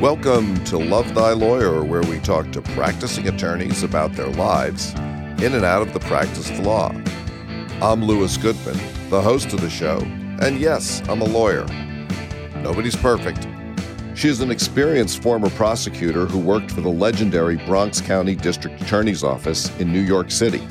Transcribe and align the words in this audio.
Welcome 0.00 0.62
to 0.66 0.78
Love 0.78 1.12
Thy 1.12 1.32
Lawyer, 1.32 1.82
where 1.82 2.02
we 2.02 2.20
talk 2.20 2.52
to 2.52 2.62
practicing 2.62 3.26
attorneys 3.26 3.82
about 3.82 4.12
their 4.12 4.28
lives 4.28 4.92
in 5.42 5.54
and 5.54 5.64
out 5.64 5.82
of 5.82 5.92
the 5.92 5.98
practice 5.98 6.48
of 6.50 6.60
law. 6.60 6.94
I'm 7.82 8.04
Louis 8.04 8.36
Goodman, 8.36 8.78
the 9.10 9.20
host 9.20 9.52
of 9.52 9.60
the 9.60 9.68
show, 9.68 9.98
and 10.40 10.60
yes, 10.60 11.02
I'm 11.08 11.20
a 11.20 11.24
lawyer. 11.24 11.66
Nobody's 12.58 12.94
perfect. 12.94 13.48
She 14.14 14.28
is 14.28 14.40
an 14.40 14.52
experienced 14.52 15.20
former 15.20 15.50
prosecutor 15.50 16.26
who 16.26 16.38
worked 16.38 16.70
for 16.70 16.80
the 16.80 16.88
legendary 16.88 17.56
Bronx 17.56 18.00
County 18.00 18.36
District 18.36 18.80
Attorney's 18.80 19.24
Office 19.24 19.76
in 19.80 19.92
New 19.92 20.02
York 20.02 20.30
City. 20.30 20.62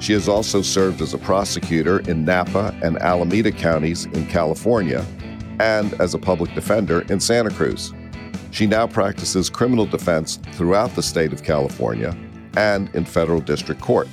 She 0.00 0.12
has 0.12 0.28
also 0.28 0.60
served 0.60 1.00
as 1.00 1.14
a 1.14 1.18
prosecutor 1.18 2.00
in 2.00 2.26
Napa 2.26 2.78
and 2.82 2.98
Alameda 2.98 3.52
counties 3.52 4.04
in 4.04 4.26
California 4.26 5.02
and 5.60 5.94
as 5.94 6.12
a 6.12 6.18
public 6.18 6.54
defender 6.54 7.00
in 7.08 7.20
Santa 7.20 7.48
Cruz. 7.48 7.94
She 8.50 8.66
now 8.66 8.86
practices 8.86 9.48
criminal 9.48 9.86
defense 9.86 10.36
throughout 10.52 10.94
the 10.96 11.02
state 11.02 11.32
of 11.32 11.42
California 11.42 12.16
and 12.56 12.92
in 12.94 13.04
federal 13.04 13.40
district 13.40 13.80
court. 13.80 14.08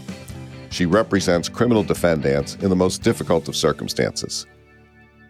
She 0.69 0.85
represents 0.85 1.49
criminal 1.49 1.83
defendants 1.83 2.55
in 2.55 2.69
the 2.69 2.75
most 2.75 3.01
difficult 3.01 3.47
of 3.47 3.55
circumstances. 3.55 4.45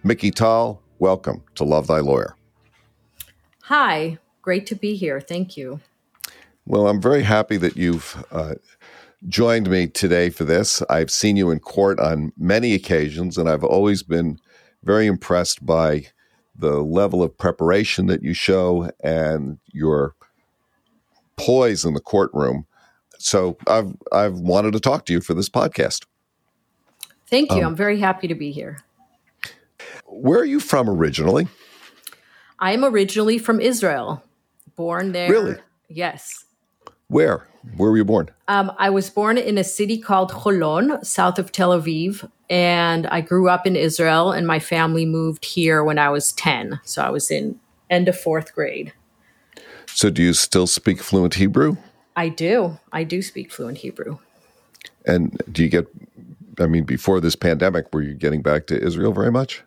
Mickey 0.03 0.31
Tal, 0.31 0.81
welcome 0.99 1.43
to 1.55 1.63
Love 1.63 1.88
Thy 1.88 1.99
Lawyer. 1.99 2.35
Hi, 3.63 4.17
great 4.41 4.66
to 4.67 4.75
be 4.75 4.95
here. 4.95 5.21
Thank 5.21 5.58
you. 5.58 5.80
Well, 6.66 6.88
I'm 6.88 7.02
very 7.02 7.23
happy 7.23 7.58
that 7.58 7.77
you've 7.77 8.25
uh, 8.31 8.55
joined 9.27 9.69
me 9.69 9.88
today 9.88 10.30
for 10.30 10.44
this. 10.44 10.81
I've 10.89 11.11
seen 11.11 11.38
you 11.38 11.49
in 11.49 11.59
court 11.59 11.99
on 11.99 12.33
many 12.38 12.73
occasions, 12.73 13.38
and 13.38 13.49
I've 13.49 13.63
always 13.63 14.03
been 14.03 14.38
very 14.83 15.08
impressed 15.08 15.66
by 15.66 16.08
the 16.57 16.81
level 16.81 17.21
of 17.21 17.38
preparation 17.38 18.08
that 18.08 18.23
you 18.23 18.33
show 18.33 18.91
and 19.02 19.59
your 19.72 20.16
poise 21.36 21.86
in 21.86 21.94
the 21.94 22.00
courtroom. 22.00 22.66
So 23.19 23.58
I've 23.67 23.95
I've 24.11 24.36
wanted 24.36 24.73
to 24.73 24.80
talk 24.80 25.05
to 25.05 25.13
you 25.13 25.22
for 25.22 25.33
this 25.33 25.50
podcast. 25.50 26.05
Thank 27.30 27.52
you. 27.52 27.59
Um, 27.59 27.67
I'm 27.67 27.75
very 27.75 28.00
happy 28.00 28.28
to 28.28 28.35
be 28.35 28.52
here. 28.52 28.80
Where 30.05 30.39
are 30.39 30.45
you 30.45 30.59
from 30.59 30.89
originally? 30.89 31.47
I 32.59 32.72
am 32.72 32.83
originally 32.83 33.38
from 33.38 33.59
Israel. 33.59 34.23
Born 34.75 35.11
there. 35.11 35.30
Really? 35.30 35.55
Yes. 35.89 36.45
Where? 37.08 37.47
Where 37.75 37.91
were 37.91 37.97
you 37.97 38.05
born? 38.05 38.30
Um, 38.47 38.72
I 38.78 38.89
was 38.89 39.09
born 39.09 39.38
in 39.38 39.58
a 39.58 39.63
city 39.63 39.97
called 39.97 40.31
Holon, 40.31 41.03
south 41.05 41.38
of 41.39 41.52
Tel 41.52 41.69
Aviv, 41.69 42.30
and 42.50 43.08
I 43.08 43.22
grew 43.22 43.50
up 43.50 43.67
in 43.67 43.76
Israel. 43.76 44.31
And 44.31 44.48
my 44.48 44.59
family 44.59 45.06
moved 45.06 45.45
here 45.45 45.84
when 45.84 46.00
I 46.00 46.09
was 46.09 46.31
ten, 46.34 46.80
so 46.84 47.02
I 47.02 47.09
was 47.09 47.31
in 47.31 47.59
end 47.90 48.08
of 48.08 48.20
fourth 48.20 48.53
grade. 48.53 48.94
So, 49.88 50.09
do 50.09 50.22
you 50.22 50.34
still 50.34 50.68
speak 50.68 51.02
fluent 51.02 51.36
Hebrew? 51.36 51.78
I 52.16 52.30
do. 52.30 52.80
I 52.92 53.03
do 53.03 53.22
speak 53.22 53.52
fluent 53.52 53.80
Hebrew. 53.80 54.18
And 55.06 55.42
do 55.52 55.64
you 55.64 55.70
get? 55.70 55.88
I 56.59 56.66
mean, 56.66 56.84
before 56.84 57.22
this 57.22 57.36
pandemic, 57.36 57.94
were 57.94 58.02
you 58.02 58.14
getting 58.14 58.42
back 58.42 58.68
to 58.68 58.81
Israel 58.81 59.14
very 59.14 59.31
much? 59.31 59.64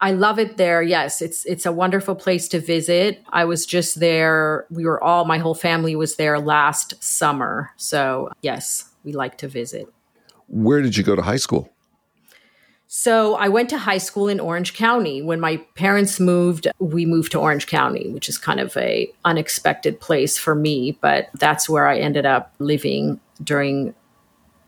I 0.00 0.12
love 0.12 0.38
it 0.38 0.58
there. 0.58 0.82
Yes, 0.82 1.22
it's 1.22 1.46
it's 1.46 1.64
a 1.64 1.72
wonderful 1.72 2.14
place 2.14 2.48
to 2.48 2.60
visit. 2.60 3.22
I 3.30 3.44
was 3.44 3.64
just 3.64 4.00
there. 4.00 4.66
We 4.70 4.84
were 4.84 5.02
all 5.02 5.24
my 5.24 5.38
whole 5.38 5.54
family 5.54 5.96
was 5.96 6.16
there 6.16 6.38
last 6.38 7.02
summer. 7.02 7.70
So, 7.76 8.30
yes, 8.42 8.90
we 9.02 9.12
like 9.12 9.38
to 9.38 9.48
visit. 9.48 9.86
Where 10.48 10.82
did 10.82 10.96
you 10.96 11.04
go 11.04 11.16
to 11.16 11.22
high 11.22 11.36
school? 11.36 11.73
So, 12.96 13.34
I 13.34 13.48
went 13.48 13.70
to 13.70 13.78
high 13.78 13.98
school 13.98 14.28
in 14.28 14.38
Orange 14.38 14.72
County. 14.72 15.20
When 15.20 15.40
my 15.40 15.56
parents 15.74 16.20
moved, 16.20 16.68
we 16.78 17.04
moved 17.04 17.32
to 17.32 17.40
Orange 17.40 17.66
County, 17.66 18.08
which 18.10 18.28
is 18.28 18.38
kind 18.38 18.60
of 18.60 18.76
a 18.76 19.10
unexpected 19.24 19.98
place 19.98 20.38
for 20.38 20.54
me, 20.54 20.96
but 21.00 21.28
that's 21.34 21.68
where 21.68 21.88
I 21.88 21.98
ended 21.98 22.24
up 22.24 22.54
living 22.60 23.18
during 23.42 23.96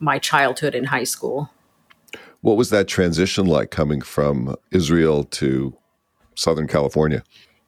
my 0.01 0.19
childhood 0.19 0.75
in 0.75 0.83
high 0.83 1.05
school. 1.05 1.51
What 2.41 2.57
was 2.57 2.71
that 2.71 2.89
transition 2.89 3.47
like 3.47 3.71
coming 3.71 4.01
from 4.01 4.57
Israel 4.73 5.23
to 5.23 5.77
Southern 6.35 6.67
California? 6.67 7.23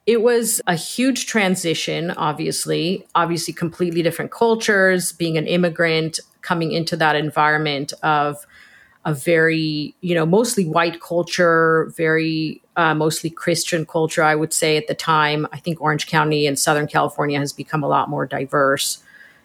It 0.05 0.23
was 0.23 0.59
a 0.67 0.75
huge 0.75 1.25
transition, 1.25 2.11
obviously, 2.11 3.07
obviously, 3.15 3.53
completely 3.53 4.01
different 4.01 4.31
cultures, 4.31 5.13
being 5.13 5.37
an 5.37 5.47
immigrant, 5.47 6.19
coming 6.41 6.73
into 6.73 6.97
that 6.97 7.15
environment 7.15 7.93
of 8.03 8.45
a 9.05 9.13
very, 9.13 9.95
you 10.01 10.13
know, 10.13 10.25
mostly 10.25 10.65
white 10.65 11.01
culture, 11.01 11.91
very 11.95 12.61
uh, 12.75 12.93
mostly 12.93 13.29
Christian 13.29 13.85
culture, 13.85 14.23
I 14.23 14.35
would 14.35 14.53
say 14.53 14.77
at 14.77 14.87
the 14.87 14.93
time. 14.93 15.47
I 15.51 15.57
think 15.57 15.81
Orange 15.81 16.07
County 16.07 16.45
and 16.45 16.59
Southern 16.59 16.87
California 16.87 17.39
has 17.39 17.53
become 17.53 17.83
a 17.83 17.87
lot 17.87 18.09
more 18.09 18.25
diverse 18.25 19.01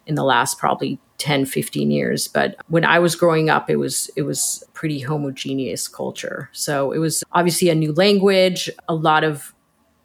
in 0.07 0.17
the 0.17 0.25
last 0.25 0.59
probably 0.59 0.99
10 1.19 1.47
15 1.47 1.91
years. 1.91 2.29
But 2.29 2.57
when 2.69 2.85
i 2.85 2.99
was 2.99 3.15
growing 3.15 3.49
up 3.49 3.71
it 3.71 3.77
was 3.77 4.11
it 4.17 4.23
was 4.23 4.65
pretty 4.75 5.01
homogeneous 5.01 5.89
culture. 5.89 6.51
So 6.53 6.93
it 6.93 6.99
was 6.99 7.25
obviously 7.33 7.69
a 7.71 7.75
new 7.75 7.93
language 7.93 8.69
a 8.89 8.95
lot 8.95 9.25
of 9.25 9.55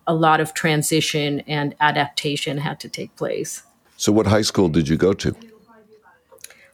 a 0.08 0.14
lot 0.14 0.40
of 0.40 0.54
transition 0.54 1.42
and 1.42 1.76
adaptation 1.80 2.58
had 2.58 2.80
to 2.80 2.90
take 2.90 3.16
place. 3.16 3.64
So 3.98 4.12
what 4.12 4.28
high 4.28 4.42
school 4.42 4.70
did 4.70 4.88
you 4.88 4.98
go 4.98 5.14
to 5.14 5.36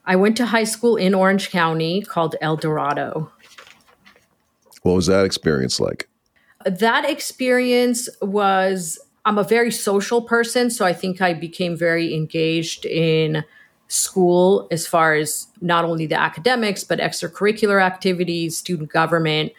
i 0.05 0.16
went 0.16 0.35
to 0.38 0.45
high 0.45 0.63
school 0.63 0.95
in 0.95 1.13
orange 1.13 1.49
county 1.49 2.01
called 2.01 2.35
el 2.41 2.55
dorado 2.55 3.31
what 4.83 4.93
was 4.93 5.07
that 5.07 5.25
experience 5.25 5.79
like 5.79 6.07
that 6.66 7.07
experience 7.07 8.09
was 8.21 8.99
I'm 9.25 9.39
a 9.39 9.44
very 9.44 9.71
social 9.71 10.21
person, 10.21 10.69
so 10.69 10.85
I 10.85 10.94
think 10.94 11.19
I 11.19 11.33
became 11.33 11.75
very 11.75 12.13
engaged 12.13 12.85
in 12.85 13.44
school 13.88 14.67
as 14.71 14.85
far 14.85 15.15
as 15.15 15.47
not 15.61 15.83
only 15.83 16.05
the 16.05 16.19
academics, 16.19 16.83
but 16.83 16.99
extracurricular 16.99 17.81
activities, 17.81 18.57
student 18.57 18.91
government, 18.91 19.51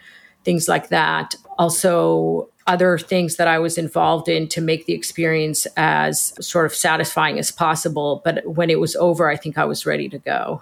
things 0.45 0.69
like 0.69 0.87
that. 0.89 1.35
Also, 1.57 2.49
other 2.67 2.97
things 2.97 3.37
that 3.37 3.47
I 3.47 3.59
was 3.59 3.77
involved 3.77 4.27
in 4.27 4.47
to 4.49 4.61
make 4.61 4.85
the 4.85 4.93
experience 4.93 5.65
as 5.77 6.33
sort 6.45 6.65
of 6.65 6.75
satisfying 6.75 7.39
as 7.39 7.51
possible. 7.51 8.21
But 8.23 8.45
when 8.45 8.69
it 8.69 8.79
was 8.79 8.95
over, 8.97 9.29
I 9.29 9.37
think 9.37 9.57
I 9.57 9.65
was 9.65 9.85
ready 9.85 10.09
to 10.09 10.19
go. 10.19 10.61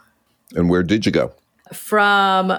And 0.55 0.69
where 0.69 0.83
did 0.83 1.05
you 1.05 1.11
go? 1.11 1.33
From 1.73 2.57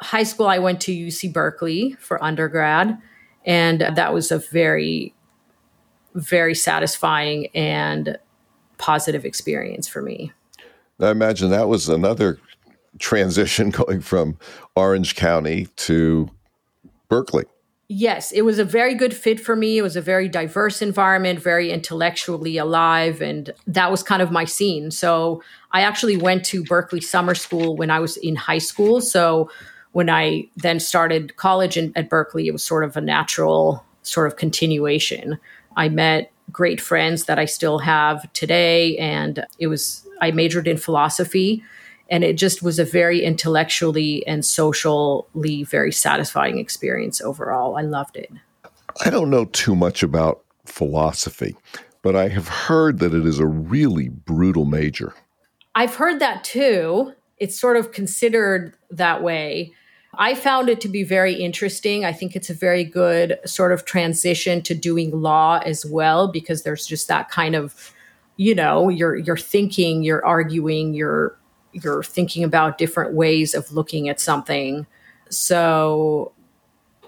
high 0.00 0.22
school, 0.22 0.46
I 0.46 0.58
went 0.58 0.80
to 0.82 0.92
UC 0.92 1.32
Berkeley 1.32 1.96
for 2.00 2.22
undergrad. 2.24 2.98
And 3.44 3.80
that 3.80 4.12
was 4.12 4.30
a 4.32 4.38
very, 4.38 5.14
very 6.14 6.54
satisfying 6.54 7.48
and 7.54 8.18
positive 8.78 9.24
experience 9.24 9.86
for 9.86 10.02
me. 10.02 10.32
I 10.98 11.10
imagine 11.10 11.50
that 11.50 11.68
was 11.68 11.88
another 11.88 12.38
transition 12.98 13.70
going 13.70 14.00
from 14.00 14.38
Orange 14.74 15.14
County 15.16 15.66
to 15.76 16.30
Berkeley. 17.08 17.44
Yes, 17.92 18.30
it 18.30 18.42
was 18.42 18.60
a 18.60 18.64
very 18.64 18.94
good 18.94 19.12
fit 19.12 19.40
for 19.40 19.56
me. 19.56 19.76
It 19.76 19.82
was 19.82 19.96
a 19.96 20.00
very 20.00 20.28
diverse 20.28 20.80
environment, 20.80 21.40
very 21.40 21.72
intellectually 21.72 22.56
alive, 22.56 23.20
and 23.20 23.52
that 23.66 23.90
was 23.90 24.00
kind 24.00 24.22
of 24.22 24.30
my 24.30 24.44
scene. 24.44 24.92
So 24.92 25.42
I 25.72 25.80
actually 25.80 26.16
went 26.16 26.44
to 26.46 26.62
Berkeley 26.62 27.00
Summer 27.00 27.34
School 27.34 27.76
when 27.76 27.90
I 27.90 27.98
was 27.98 28.16
in 28.16 28.36
high 28.36 28.58
school. 28.58 29.00
So 29.00 29.50
when 29.90 30.08
I 30.08 30.46
then 30.54 30.78
started 30.78 31.34
college 31.34 31.76
in, 31.76 31.92
at 31.96 32.08
Berkeley, 32.08 32.46
it 32.46 32.52
was 32.52 32.62
sort 32.62 32.84
of 32.84 32.96
a 32.96 33.00
natural 33.00 33.84
sort 34.02 34.28
of 34.28 34.36
continuation. 34.36 35.40
I 35.76 35.88
met 35.88 36.30
great 36.52 36.80
friends 36.80 37.24
that 37.24 37.40
I 37.40 37.44
still 37.44 37.80
have 37.80 38.32
today. 38.34 38.96
And 38.98 39.44
it 39.58 39.66
was, 39.66 40.06
I 40.20 40.30
majored 40.30 40.68
in 40.68 40.76
philosophy 40.76 41.64
and 42.10 42.24
it 42.24 42.34
just 42.34 42.62
was 42.62 42.78
a 42.78 42.84
very 42.84 43.22
intellectually 43.22 44.26
and 44.26 44.44
socially 44.44 45.62
very 45.64 45.92
satisfying 45.92 46.58
experience 46.58 47.20
overall. 47.20 47.76
I 47.76 47.82
loved 47.82 48.16
it. 48.16 48.30
I 49.04 49.10
don't 49.10 49.30
know 49.30 49.44
too 49.46 49.76
much 49.76 50.02
about 50.02 50.42
philosophy, 50.66 51.56
but 52.02 52.16
I 52.16 52.28
have 52.28 52.48
heard 52.48 52.98
that 52.98 53.14
it 53.14 53.24
is 53.24 53.38
a 53.38 53.46
really 53.46 54.08
brutal 54.08 54.64
major. 54.64 55.14
I've 55.74 55.94
heard 55.94 56.18
that 56.18 56.42
too. 56.42 57.12
It's 57.38 57.58
sort 57.58 57.76
of 57.76 57.92
considered 57.92 58.74
that 58.90 59.22
way. 59.22 59.72
I 60.14 60.34
found 60.34 60.68
it 60.68 60.80
to 60.80 60.88
be 60.88 61.04
very 61.04 61.34
interesting. 61.34 62.04
I 62.04 62.12
think 62.12 62.34
it's 62.34 62.50
a 62.50 62.54
very 62.54 62.82
good 62.82 63.38
sort 63.46 63.72
of 63.72 63.84
transition 63.84 64.60
to 64.62 64.74
doing 64.74 65.12
law 65.12 65.60
as 65.64 65.86
well 65.86 66.26
because 66.26 66.64
there's 66.64 66.84
just 66.84 67.06
that 67.06 67.30
kind 67.30 67.54
of 67.54 67.94
you 68.40 68.54
know, 68.54 68.88
you're 68.88 69.16
you're 69.16 69.36
thinking, 69.36 70.02
you're 70.02 70.24
arguing, 70.24 70.94
you're 70.94 71.36
you're 71.72 72.02
thinking 72.02 72.44
about 72.44 72.78
different 72.78 73.14
ways 73.14 73.54
of 73.54 73.72
looking 73.72 74.08
at 74.08 74.20
something. 74.20 74.86
So 75.28 76.32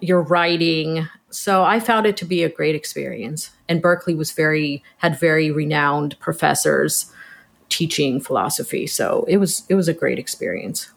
you're 0.00 0.23
writing. 0.23 1.09
So 1.31 1.64
I 1.64 1.81
found 1.81 2.06
it 2.06 2.17
to 2.19 2.25
be 2.25 2.43
a 2.43 2.49
great 2.49 2.75
experience. 2.75 3.50
And 3.69 3.81
Berkeley 3.81 4.14
was 4.14 4.32
very 4.32 4.82
had 4.99 5.19
very 5.19 5.50
renowned 5.50 6.19
professors 6.20 7.12
teaching 7.69 8.20
philosophy. 8.20 8.87
So 8.87 9.25
it 9.29 9.38
was 9.38 9.64
it 9.69 9.75
was 9.75 9.88
a 9.88 9.94
great 9.94 10.19
experience. 10.19 10.91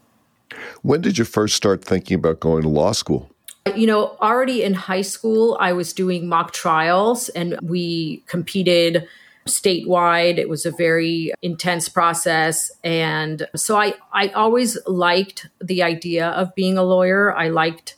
When 0.81 1.01
did 1.01 1.17
you 1.17 1.25
first 1.25 1.55
start 1.55 1.83
thinking 1.83 2.15
about 2.15 2.39
going 2.39 2.63
to 2.63 2.69
law 2.69 2.91
school? 2.91 3.29
You 3.75 3.87
know, 3.87 4.15
already 4.21 4.63
in 4.63 4.75
high 4.75 5.01
school, 5.01 5.57
I 5.59 5.73
was 5.73 5.91
doing 5.91 6.27
mock 6.27 6.51
trials 6.51 7.29
and 7.29 7.57
we 7.63 8.23
competed 8.27 9.07
statewide. 9.47 10.37
It 10.37 10.49
was 10.49 10.65
a 10.65 10.71
very 10.71 11.31
intense 11.41 11.87
process. 11.87 12.71
And 12.83 13.47
so 13.55 13.77
I, 13.77 13.93
I 14.11 14.29
always 14.29 14.77
liked 14.87 15.47
the 15.61 15.83
idea 15.83 16.29
of 16.29 16.53
being 16.55 16.77
a 16.77 16.83
lawyer. 16.83 17.35
I 17.35 17.49
liked 17.49 17.95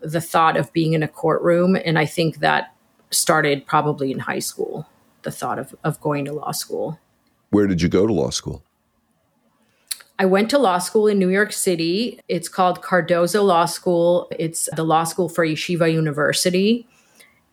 the 0.00 0.20
thought 0.20 0.56
of 0.56 0.72
being 0.72 0.92
in 0.92 1.02
a 1.02 1.08
courtroom. 1.08 1.76
And 1.76 1.98
I 1.98 2.06
think 2.06 2.38
that 2.38 2.74
started 3.10 3.66
probably 3.66 4.12
in 4.12 4.20
high 4.20 4.38
school, 4.38 4.88
the 5.22 5.30
thought 5.30 5.58
of, 5.58 5.74
of 5.82 6.00
going 6.00 6.24
to 6.26 6.32
law 6.32 6.52
school. 6.52 7.00
Where 7.50 7.66
did 7.66 7.82
you 7.82 7.88
go 7.88 8.06
to 8.06 8.12
law 8.12 8.30
school? 8.30 8.62
I 10.18 10.26
went 10.26 10.48
to 10.50 10.58
law 10.58 10.78
school 10.78 11.08
in 11.08 11.18
New 11.18 11.28
York 11.28 11.52
City. 11.52 12.20
It's 12.28 12.48
called 12.48 12.82
Cardozo 12.82 13.42
Law 13.42 13.64
School. 13.64 14.30
It's 14.38 14.68
the 14.76 14.84
law 14.84 15.02
school 15.02 15.28
for 15.28 15.44
Yeshiva 15.44 15.92
University. 15.92 16.86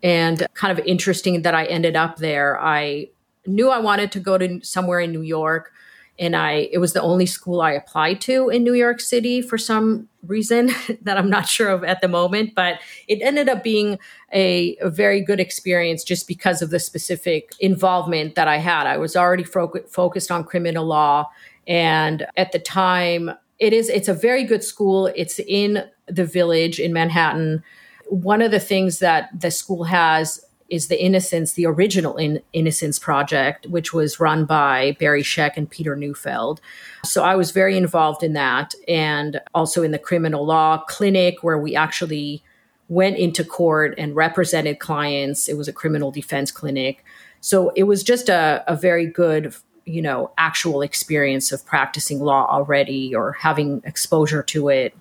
And 0.03 0.45
kind 0.53 0.77
of 0.77 0.85
interesting 0.85 1.41
that 1.41 1.55
I 1.55 1.65
ended 1.65 1.95
up 1.95 2.17
there. 2.17 2.59
I 2.61 3.09
knew 3.45 3.69
I 3.69 3.79
wanted 3.79 4.11
to 4.13 4.19
go 4.19 4.38
to 4.38 4.59
somewhere 4.63 4.99
in 4.99 5.11
New 5.11 5.21
York 5.21 5.71
and 6.19 6.35
I 6.35 6.69
it 6.71 6.77
was 6.77 6.93
the 6.93 7.01
only 7.01 7.25
school 7.25 7.61
I 7.61 7.71
applied 7.71 8.21
to 8.21 8.49
in 8.49 8.63
New 8.63 8.73
York 8.73 8.99
City 8.99 9.41
for 9.41 9.57
some 9.57 10.07
reason 10.27 10.69
that 11.01 11.17
I'm 11.17 11.29
not 11.29 11.47
sure 11.47 11.69
of 11.69 11.83
at 11.83 12.01
the 12.01 12.07
moment, 12.07 12.53
but 12.55 12.79
it 13.07 13.21
ended 13.21 13.49
up 13.49 13.63
being 13.63 13.97
a, 14.31 14.77
a 14.77 14.89
very 14.89 15.21
good 15.21 15.39
experience 15.39 16.03
just 16.03 16.27
because 16.27 16.61
of 16.61 16.69
the 16.69 16.79
specific 16.79 17.53
involvement 17.59 18.35
that 18.35 18.47
I 18.47 18.57
had. 18.57 18.85
I 18.85 18.97
was 18.97 19.15
already 19.15 19.43
fo- 19.43 19.83
focused 19.89 20.31
on 20.31 20.43
criminal 20.43 20.85
law 20.85 21.29
and 21.67 22.27
at 22.38 22.51
the 22.51 22.59
time 22.59 23.31
it 23.59 23.73
is 23.73 23.89
it's 23.89 24.07
a 24.07 24.13
very 24.13 24.43
good 24.43 24.63
school. 24.63 25.07
It's 25.15 25.39
in 25.39 25.83
the 26.07 26.25
village 26.25 26.79
in 26.79 26.93
Manhattan. 26.93 27.63
One 28.09 28.41
of 28.41 28.51
the 28.51 28.59
things 28.59 28.99
that 28.99 29.29
the 29.39 29.51
school 29.51 29.85
has 29.85 30.43
is 30.71 30.88
the 30.88 31.00
Innocence, 31.03 31.53
the 31.53 31.65
original 31.65 32.15
in- 32.15 32.41
Innocence 32.53 32.97
Project, 32.97 33.68
which 33.68 33.94
was 33.94 34.21
run 34.21 34.45
by 34.45 34.95
Barry 35.00 35.21
Scheck 35.21 35.57
and 35.57 35.69
Peter 35.69 35.97
Neufeld. 35.97 36.62
So 37.03 37.23
I 37.23 37.35
was 37.35 37.51
very 37.51 37.75
involved 37.75 38.23
in 38.23 38.33
that 38.33 38.73
and 38.88 39.41
also 39.53 39.83
in 39.83 39.91
the 39.91 40.00
criminal 40.00 40.45
law 40.45 40.83
clinic 40.88 41.44
where 41.44 41.57
we 41.57 41.75
actually 41.75 42.41
went 42.88 43.18
into 43.18 43.44
court 43.44 43.94
and 43.97 44.15
represented 44.15 44.79
clients. 44.79 45.50
It 45.50 45.57
was 45.57 45.68
a 45.68 45.73
criminal 45.73 46.09
defense 46.09 46.51
clinic. 46.51 47.03
So 47.41 47.69
it 47.75 47.83
was 47.83 48.01
just 48.01 48.29
a, 48.29 48.63
a 48.65 48.75
very 48.75 49.06
good, 49.06 49.53
you 49.83 50.01
know, 50.01 50.31
actual 50.38 50.81
experience 50.81 51.51
of 51.51 51.65
practicing 51.65 52.21
law 52.21 52.47
already 52.50 53.13
or 53.13 53.33
having 53.33 53.81
exposure 53.83 54.44
to 54.44 54.69
it 54.69 54.95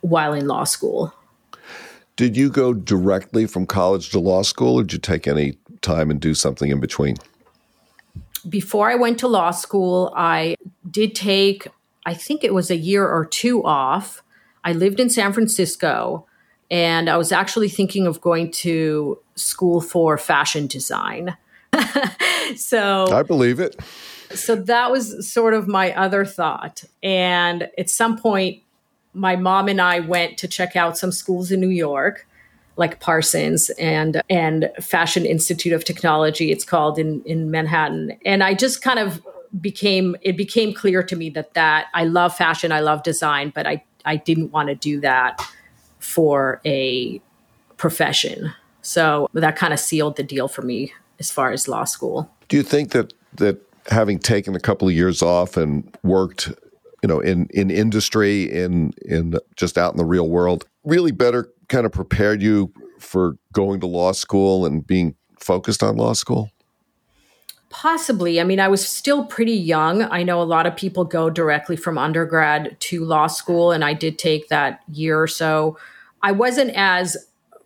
while 0.00 0.32
in 0.32 0.46
law 0.46 0.64
school. 0.64 1.12
Did 2.18 2.36
you 2.36 2.50
go 2.50 2.74
directly 2.74 3.46
from 3.46 3.64
college 3.64 4.10
to 4.10 4.18
law 4.18 4.42
school, 4.42 4.80
or 4.80 4.82
did 4.82 4.92
you 4.92 4.98
take 4.98 5.28
any 5.28 5.56
time 5.82 6.10
and 6.10 6.20
do 6.20 6.34
something 6.34 6.68
in 6.68 6.80
between? 6.80 7.14
Before 8.48 8.90
I 8.90 8.96
went 8.96 9.20
to 9.20 9.28
law 9.28 9.52
school, 9.52 10.12
I 10.16 10.56
did 10.90 11.14
take, 11.14 11.68
I 12.04 12.14
think 12.14 12.42
it 12.42 12.52
was 12.52 12.72
a 12.72 12.76
year 12.76 13.06
or 13.06 13.24
two 13.24 13.64
off. 13.64 14.24
I 14.64 14.72
lived 14.72 14.98
in 14.98 15.10
San 15.10 15.32
Francisco 15.32 16.26
and 16.68 17.08
I 17.08 17.16
was 17.16 17.30
actually 17.30 17.68
thinking 17.68 18.04
of 18.08 18.20
going 18.20 18.50
to 18.50 19.20
school 19.36 19.80
for 19.80 20.18
fashion 20.18 20.66
design. 20.66 21.36
so 22.56 23.06
I 23.12 23.22
believe 23.22 23.60
it. 23.60 23.80
So 24.34 24.56
that 24.56 24.90
was 24.90 25.32
sort 25.32 25.54
of 25.54 25.68
my 25.68 25.94
other 25.94 26.24
thought. 26.24 26.82
And 27.00 27.68
at 27.78 27.88
some 27.88 28.18
point, 28.18 28.64
my 29.14 29.36
mom 29.36 29.68
and 29.68 29.80
I 29.80 30.00
went 30.00 30.38
to 30.38 30.48
check 30.48 30.76
out 30.76 30.98
some 30.98 31.12
schools 31.12 31.50
in 31.50 31.60
New 31.60 31.68
York, 31.68 32.26
like 32.76 33.00
Parsons 33.00 33.70
and 33.70 34.22
and 34.30 34.70
Fashion 34.80 35.26
Institute 35.26 35.72
of 35.72 35.84
Technology, 35.84 36.52
it's 36.52 36.64
called 36.64 36.98
in 36.98 37.22
in 37.24 37.50
Manhattan. 37.50 38.16
And 38.24 38.42
I 38.42 38.54
just 38.54 38.82
kind 38.82 38.98
of 38.98 39.20
became 39.60 40.16
it 40.22 40.36
became 40.36 40.72
clear 40.72 41.02
to 41.02 41.16
me 41.16 41.30
that 41.30 41.54
that 41.54 41.86
I 41.94 42.04
love 42.04 42.34
fashion, 42.36 42.72
I 42.72 42.80
love 42.80 43.02
design, 43.02 43.52
but 43.54 43.66
I 43.66 43.82
I 44.04 44.16
didn't 44.16 44.52
want 44.52 44.68
to 44.68 44.74
do 44.74 45.00
that 45.00 45.44
for 45.98 46.60
a 46.64 47.20
profession. 47.76 48.52
So 48.82 49.28
that 49.34 49.56
kind 49.56 49.72
of 49.72 49.80
sealed 49.80 50.16
the 50.16 50.22
deal 50.22 50.48
for 50.48 50.62
me 50.62 50.92
as 51.18 51.30
far 51.30 51.50
as 51.50 51.68
law 51.68 51.84
school. 51.84 52.30
Do 52.48 52.56
you 52.56 52.62
think 52.62 52.90
that 52.90 53.12
that 53.34 53.60
having 53.90 54.18
taken 54.18 54.54
a 54.54 54.60
couple 54.60 54.86
of 54.86 54.94
years 54.94 55.22
off 55.22 55.56
and 55.56 55.96
worked 56.02 56.52
you 57.02 57.08
know 57.08 57.20
in 57.20 57.46
in 57.50 57.70
industry 57.70 58.44
in 58.44 58.92
in 59.04 59.34
just 59.56 59.78
out 59.78 59.92
in 59.92 59.98
the 59.98 60.04
real 60.04 60.28
world 60.28 60.66
really 60.84 61.12
better 61.12 61.48
kind 61.68 61.86
of 61.86 61.92
prepared 61.92 62.42
you 62.42 62.72
for 62.98 63.36
going 63.52 63.80
to 63.80 63.86
law 63.86 64.12
school 64.12 64.66
and 64.66 64.86
being 64.86 65.14
focused 65.38 65.82
on 65.82 65.96
law 65.96 66.12
school 66.12 66.50
Possibly. 67.70 68.40
I 68.40 68.44
mean, 68.44 68.60
I 68.60 68.68
was 68.68 68.86
still 68.86 69.26
pretty 69.26 69.52
young. 69.52 70.02
I 70.02 70.22
know 70.22 70.40
a 70.40 70.44
lot 70.44 70.66
of 70.66 70.74
people 70.74 71.04
go 71.04 71.28
directly 71.28 71.76
from 71.76 71.98
undergrad 71.98 72.80
to 72.80 73.04
law 73.04 73.26
school, 73.26 73.72
and 73.72 73.84
I 73.84 73.92
did 73.92 74.18
take 74.18 74.48
that 74.48 74.80
year 74.90 75.20
or 75.20 75.26
so. 75.26 75.76
I 76.22 76.32
wasn't 76.32 76.70
as 76.74 77.14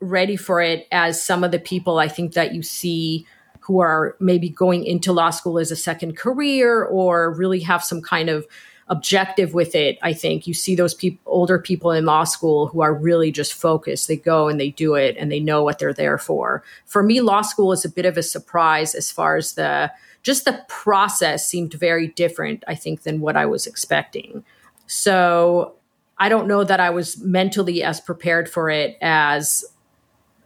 ready 0.01 0.37
for 0.37 0.61
it 0.61 0.89
as 0.91 1.23
some 1.23 1.45
of 1.45 1.53
the 1.53 1.61
people 1.61 1.99
I 1.99 2.09
think 2.09 2.33
that 2.35 2.53
you 2.53 2.63
see 2.63 3.27
who 3.61 3.79
are 3.79 4.17
maybe 4.19 4.49
going 4.49 4.85
into 4.85 5.13
law 5.13 5.31
school 5.31 5.59
as 5.61 5.71
a 5.71 5.77
second 5.77 6.17
career 6.17 6.83
or 6.83 7.33
really 7.33 7.61
have 7.61 7.85
some 7.85 8.03
kind 8.03 8.29
of 8.29 8.45
objective 8.89 9.55
with 9.55 9.75
it. 9.75 9.99
I 10.03 10.13
think 10.13 10.47
you 10.47 10.55
see 10.55 10.75
those 10.75 10.95
people, 10.95 11.21
older 11.27 11.59
people 11.59 11.93
in 11.93 12.05
law 12.05 12.25
school 12.25 12.67
who 12.67 12.83
are 12.83 12.95
really 12.95 13.31
just 13.31 13.55
focused. 13.55 14.09
They 14.09 14.17
go 14.17 14.49
and 14.49 14.61
they 14.61 14.71
do 14.71 14.95
it 14.95 15.17
and 15.19 15.31
they 15.31 15.41
know 15.41 15.63
what 15.63 15.79
they're 15.79 15.93
there 15.93 16.19
for. 16.19 16.63
For 16.87 17.03
me, 17.03 17.21
law 17.21 17.43
school 17.43 17.73
is 17.73 17.85
a 17.85 17.91
bit 17.91 18.07
of 18.07 18.17
a 18.17 18.23
surprise 18.23 18.95
as 18.95 19.11
far 19.11 19.37
as 19.37 19.55
the 19.55 19.91
just 20.23 20.45
the 20.45 20.65
process 20.69 21.47
seemed 21.47 21.75
very 21.75 22.09
different, 22.09 22.63
I 22.69 22.77
think, 22.77 23.03
than 23.03 23.21
what 23.21 23.37
I 23.37 23.47
was 23.47 23.67
expecting. 23.67 24.45
So 24.87 25.75
I 26.19 26.29
don't 26.29 26.47
know 26.47 26.63
that 26.63 26.79
I 26.79 26.91
was 26.91 27.19
mentally 27.19 27.83
as 27.83 28.01
prepared 28.01 28.49
for 28.49 28.71
it 28.71 28.97
as 29.01 29.65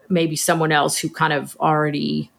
maybe 0.09 0.37
someone 0.37 0.73
else 0.73 0.99
who 0.99 1.11
kind 1.11 1.33
of 1.33 1.57
already 1.61 2.31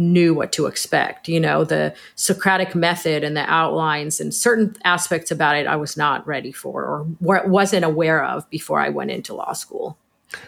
knew 0.00 0.34
what 0.34 0.52
to 0.52 0.66
expect. 0.66 1.28
You 1.28 1.38
know, 1.38 1.62
the 1.62 1.94
Socratic 2.16 2.74
method 2.74 3.22
and 3.22 3.36
the 3.36 3.48
outlines 3.48 4.20
and 4.20 4.34
certain 4.34 4.74
aspects 4.84 5.30
about 5.30 5.56
it 5.56 5.66
I 5.66 5.76
was 5.76 5.96
not 5.96 6.26
ready 6.26 6.50
for 6.50 6.84
or 6.84 7.06
wasn't 7.20 7.84
aware 7.84 8.24
of 8.24 8.48
before 8.50 8.80
I 8.80 8.88
went 8.88 9.10
into 9.10 9.34
law 9.34 9.52
school. 9.52 9.98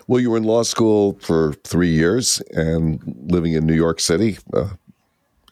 Well, 0.06 0.20
you 0.20 0.30
were 0.30 0.36
in 0.36 0.44
law 0.44 0.62
school 0.62 1.18
for 1.20 1.54
three 1.64 1.90
years 1.90 2.40
and 2.52 3.00
living 3.30 3.52
in 3.52 3.66
New 3.66 3.74
York 3.74 4.00
City. 4.00 4.38
Uh, 4.52 4.70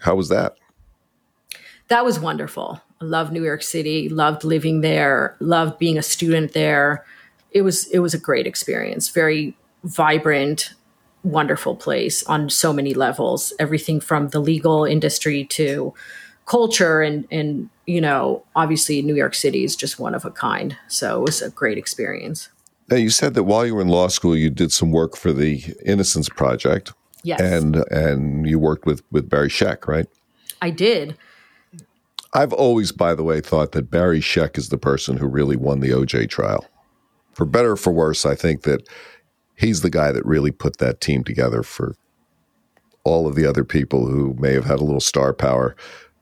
how 0.00 0.14
was 0.14 0.28
that? 0.28 0.56
That 1.88 2.04
was 2.04 2.18
wonderful. 2.20 2.80
I 3.00 3.04
loved 3.04 3.32
New 3.32 3.44
York 3.44 3.62
City, 3.62 4.08
loved 4.08 4.44
living 4.44 4.80
there, 4.80 5.36
loved 5.40 5.78
being 5.78 5.98
a 5.98 6.02
student 6.02 6.52
there. 6.52 7.04
It 7.50 7.62
was 7.62 7.86
it 7.88 7.98
was 7.98 8.14
a 8.14 8.18
great 8.18 8.46
experience, 8.46 9.08
very 9.08 9.56
vibrant, 9.82 10.74
wonderful 11.22 11.76
place 11.76 12.22
on 12.24 12.50
so 12.50 12.72
many 12.72 12.94
levels. 12.94 13.52
Everything 13.58 14.00
from 14.00 14.28
the 14.28 14.40
legal 14.40 14.84
industry 14.84 15.44
to 15.44 15.94
culture 16.46 17.00
and 17.00 17.28
and 17.30 17.70
you 17.86 18.00
know 18.00 18.42
obviously 18.56 19.00
new 19.02 19.14
york 19.14 19.34
city 19.34 19.62
is 19.62 19.76
just 19.76 19.98
one 19.98 20.14
of 20.14 20.24
a 20.24 20.30
kind. 20.30 20.76
So 20.88 21.20
it 21.20 21.26
was 21.26 21.42
a 21.42 21.50
great 21.50 21.78
experience. 21.78 22.48
Now 22.88 22.96
you 22.96 23.10
said 23.10 23.34
that 23.34 23.44
while 23.44 23.64
you 23.64 23.74
were 23.74 23.82
in 23.82 23.88
law 23.88 24.08
school 24.08 24.36
you 24.36 24.50
did 24.50 24.72
some 24.72 24.90
work 24.90 25.16
for 25.16 25.32
the 25.32 25.62
innocence 25.84 26.28
project. 26.28 26.92
Yes. 27.22 27.40
And 27.40 27.76
and 27.90 28.48
you 28.48 28.58
worked 28.58 28.86
with 28.86 29.02
with 29.12 29.28
barry 29.28 29.48
scheck 29.48 29.86
right? 29.86 30.06
I 30.62 30.70
did. 30.70 31.16
I've 32.32 32.52
always 32.52 32.90
by 32.92 33.14
the 33.14 33.22
way 33.22 33.40
thought 33.40 33.72
that 33.72 33.90
barry 33.90 34.20
scheck 34.20 34.58
is 34.58 34.70
the 34.70 34.78
person 34.78 35.18
who 35.18 35.26
really 35.26 35.56
won 35.56 35.80
the 35.80 35.90
oj 35.90 36.28
trial. 36.28 36.66
For 37.34 37.44
better 37.46 37.72
or 37.72 37.76
for 37.76 37.92
worse 37.92 38.26
i 38.26 38.34
think 38.34 38.62
that 38.62 38.86
he's 39.60 39.82
the 39.82 39.90
guy 39.90 40.10
that 40.10 40.24
really 40.24 40.50
put 40.50 40.78
that 40.78 41.00
team 41.00 41.22
together 41.22 41.62
for 41.62 41.94
all 43.04 43.26
of 43.26 43.34
the 43.34 43.46
other 43.46 43.64
people 43.64 44.06
who 44.06 44.34
may 44.38 44.52
have 44.52 44.64
had 44.64 44.80
a 44.80 44.84
little 44.84 45.00
star 45.00 45.32
power. 45.32 45.76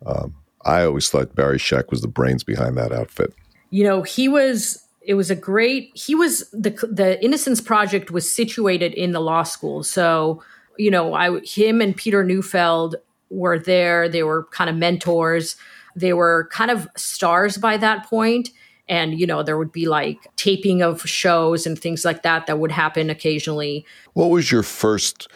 Um, 0.04 0.35
I 0.64 0.85
always 0.85 1.09
thought 1.09 1.35
Barry 1.35 1.59
Scheck 1.59 1.90
was 1.90 2.02
the 2.02 2.09
brains 2.09 2.45
behind 2.45 2.76
that 2.76 2.92
outfit. 2.92 3.33
You 3.71 3.85
know, 3.85 4.02
he 4.02 4.28
was. 4.28 4.85
It 5.02 5.14
was 5.14 5.30
a 5.30 5.37
great. 5.37 5.90
He 5.95 6.14
was 6.14 6.50
the 6.50 6.71
the 6.90 7.23
Innocence 7.25 7.61
Project 7.61 8.11
was 8.11 8.30
situated 8.30 8.92
in 8.92 9.12
the 9.12 9.21
law 9.21 9.42
school, 9.42 9.83
so 9.83 10.42
you 10.76 10.90
know, 10.90 11.14
I 11.14 11.40
him 11.40 11.80
and 11.80 11.97
Peter 11.97 12.23
Neufeld 12.23 12.97
were 13.30 13.59
there. 13.59 14.09
They 14.09 14.23
were 14.23 14.45
kind 14.50 14.68
of 14.68 14.76
mentors. 14.76 15.57
They 15.97 16.12
were 16.12 16.49
kind 16.52 16.71
of 16.71 16.88
stars 16.97 17.57
by 17.57 17.76
that 17.78 18.07
point 18.07 18.50
and 18.88 19.18
you 19.18 19.26
know 19.26 19.42
there 19.42 19.59
would 19.59 19.73
be 19.73 19.87
like 19.87 20.18
taping 20.37 20.83
of 20.83 21.02
shows 21.02 21.66
and 21.66 21.78
things 21.78 22.04
like 22.04 22.23
that 22.23 22.47
that 22.47 22.59
would 22.59 22.73
happen 22.73 23.11
occasionally 23.11 23.85
what 24.14 24.30
was 24.30 24.50
your 24.50 24.62
first 24.62 25.28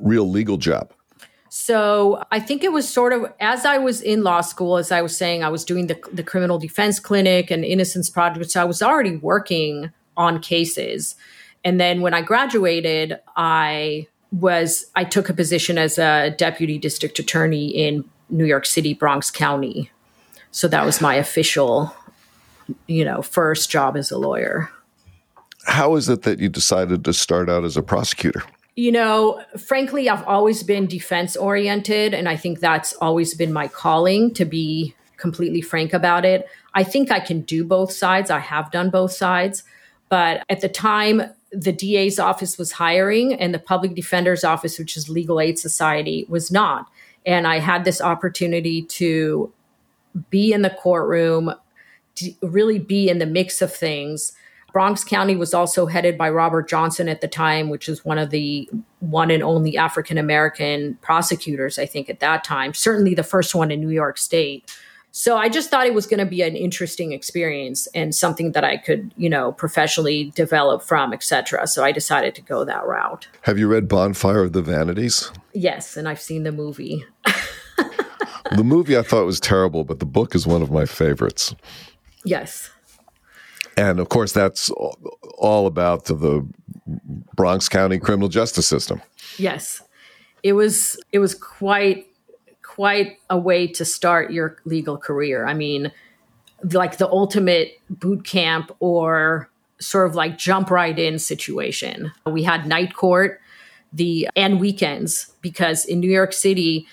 real 0.00 0.28
legal 0.28 0.56
job 0.56 0.92
so 1.54 2.24
I 2.32 2.40
think 2.40 2.64
it 2.64 2.72
was 2.72 2.88
sort 2.88 3.12
of 3.12 3.30
as 3.38 3.66
I 3.66 3.76
was 3.76 4.00
in 4.00 4.22
law 4.22 4.40
school, 4.40 4.78
as 4.78 4.90
I 4.90 5.02
was 5.02 5.14
saying, 5.14 5.44
I 5.44 5.50
was 5.50 5.66
doing 5.66 5.86
the, 5.86 6.00
the 6.10 6.22
criminal 6.22 6.58
defense 6.58 6.98
clinic 6.98 7.50
and 7.50 7.62
innocence 7.62 8.08
project. 8.08 8.50
So 8.50 8.62
I 8.62 8.64
was 8.64 8.80
already 8.80 9.18
working 9.18 9.92
on 10.16 10.40
cases. 10.40 11.14
And 11.62 11.78
then 11.78 12.00
when 12.00 12.14
I 12.14 12.22
graduated, 12.22 13.20
I 13.36 14.06
was 14.30 14.86
I 14.94 15.04
took 15.04 15.28
a 15.28 15.34
position 15.34 15.76
as 15.76 15.98
a 15.98 16.34
deputy 16.38 16.78
district 16.78 17.18
attorney 17.18 17.68
in 17.68 18.04
New 18.30 18.46
York 18.46 18.64
City, 18.64 18.94
Bronx 18.94 19.30
County. 19.30 19.90
So 20.52 20.68
that 20.68 20.86
was 20.86 21.02
my 21.02 21.16
official, 21.16 21.94
you 22.86 23.04
know, 23.04 23.22
first 23.22 23.70
job 23.70 23.96
as 23.96 24.10
a 24.10 24.18
lawyer. 24.18 24.70
How 25.64 25.96
is 25.96 26.08
it 26.08 26.22
that 26.22 26.40
you 26.40 26.48
decided 26.48 27.04
to 27.04 27.12
start 27.12 27.48
out 27.48 27.64
as 27.64 27.76
a 27.76 27.82
prosecutor? 27.82 28.42
You 28.74 28.90
know, 28.90 29.42
frankly, 29.58 30.08
I've 30.08 30.24
always 30.24 30.62
been 30.62 30.86
defense 30.86 31.36
oriented, 31.36 32.14
and 32.14 32.28
I 32.28 32.36
think 32.36 32.60
that's 32.60 32.94
always 32.94 33.34
been 33.34 33.52
my 33.52 33.68
calling 33.68 34.32
to 34.34 34.44
be 34.44 34.94
completely 35.18 35.60
frank 35.60 35.92
about 35.92 36.24
it. 36.24 36.48
I 36.74 36.82
think 36.82 37.10
I 37.10 37.20
can 37.20 37.42
do 37.42 37.64
both 37.64 37.92
sides. 37.92 38.30
I 38.30 38.40
have 38.40 38.70
done 38.72 38.90
both 38.90 39.12
sides. 39.12 39.62
But 40.08 40.44
at 40.48 40.60
the 40.60 40.68
time, 40.68 41.22
the 41.52 41.72
DA's 41.72 42.18
office 42.18 42.58
was 42.58 42.72
hiring 42.72 43.34
and 43.34 43.54
the 43.54 43.58
public 43.58 43.94
defender's 43.94 44.42
office, 44.42 44.78
which 44.78 44.96
is 44.96 45.08
Legal 45.08 45.40
Aid 45.40 45.58
Society, 45.58 46.26
was 46.28 46.50
not. 46.50 46.86
And 47.24 47.46
I 47.46 47.60
had 47.60 47.84
this 47.84 48.00
opportunity 48.00 48.82
to 48.82 49.52
be 50.28 50.52
in 50.52 50.62
the 50.62 50.70
courtroom, 50.70 51.54
to 52.16 52.32
really 52.42 52.78
be 52.78 53.08
in 53.08 53.18
the 53.18 53.26
mix 53.26 53.62
of 53.62 53.74
things. 53.74 54.32
Bronx 54.72 55.04
County 55.04 55.36
was 55.36 55.52
also 55.52 55.86
headed 55.86 56.16
by 56.16 56.30
Robert 56.30 56.68
Johnson 56.68 57.08
at 57.08 57.20
the 57.20 57.28
time, 57.28 57.68
which 57.68 57.88
is 57.88 58.04
one 58.04 58.18
of 58.18 58.30
the 58.30 58.68
one 59.00 59.30
and 59.30 59.42
only 59.42 59.76
African 59.76 60.16
American 60.16 60.96
prosecutors, 61.02 61.78
I 61.78 61.86
think, 61.86 62.08
at 62.08 62.20
that 62.20 62.42
time. 62.42 62.72
Certainly 62.72 63.14
the 63.14 63.22
first 63.22 63.54
one 63.54 63.70
in 63.70 63.80
New 63.80 63.90
York 63.90 64.16
State. 64.16 64.70
So 65.14 65.36
I 65.36 65.50
just 65.50 65.68
thought 65.70 65.86
it 65.86 65.92
was 65.92 66.06
going 66.06 66.20
to 66.20 66.26
be 66.26 66.40
an 66.40 66.56
interesting 66.56 67.12
experience 67.12 67.86
and 67.88 68.14
something 68.14 68.52
that 68.52 68.64
I 68.64 68.78
could, 68.78 69.12
you 69.18 69.28
know, 69.28 69.52
professionally 69.52 70.32
develop 70.34 70.82
from, 70.82 71.12
etc. 71.12 71.66
So 71.66 71.84
I 71.84 71.92
decided 71.92 72.34
to 72.36 72.40
go 72.40 72.64
that 72.64 72.86
route. 72.86 73.28
Have 73.42 73.58
you 73.58 73.68
read 73.68 73.88
Bonfire 73.88 74.44
of 74.44 74.54
the 74.54 74.62
Vanities? 74.62 75.30
Yes, 75.52 75.98
and 75.98 76.08
I've 76.08 76.20
seen 76.20 76.44
the 76.44 76.52
movie. 76.52 77.04
the 78.56 78.64
movie 78.64 78.96
I 78.96 79.02
thought 79.02 79.26
was 79.26 79.38
terrible, 79.38 79.84
but 79.84 79.98
the 79.98 80.06
book 80.06 80.34
is 80.34 80.46
one 80.46 80.62
of 80.62 80.70
my 80.70 80.86
favorites. 80.86 81.54
Yes. 82.24 82.70
And 83.76 84.00
of 84.00 84.08
course, 84.08 84.32
that's 84.32 84.70
all 84.70 85.66
about 85.66 86.04
the 86.04 86.46
Bronx 87.34 87.68
County 87.68 87.98
criminal 87.98 88.28
justice 88.28 88.66
system. 88.66 89.00
Yes. 89.38 89.82
It 90.42 90.52
was 90.52 91.00
it 91.12 91.18
was 91.20 91.34
quite 91.34 92.06
quite 92.62 93.18
a 93.30 93.38
way 93.38 93.66
to 93.66 93.84
start 93.84 94.32
your 94.32 94.56
legal 94.64 94.98
career. 94.98 95.46
I 95.46 95.54
mean, 95.54 95.92
like 96.72 96.98
the 96.98 97.08
ultimate 97.08 97.80
boot 97.90 98.24
camp 98.24 98.74
or 98.80 99.50
sort 99.80 100.06
of 100.06 100.14
like 100.14 100.38
jump 100.38 100.70
right 100.70 100.98
in 100.98 101.18
situation. 101.18 102.12
We 102.26 102.42
had 102.44 102.66
night 102.66 102.94
court 102.94 103.40
the 103.92 104.28
and 104.36 104.58
weekends 104.60 105.32
because 105.42 105.84
in 105.84 106.00
New 106.00 106.10
York 106.10 106.32
City 106.32 106.86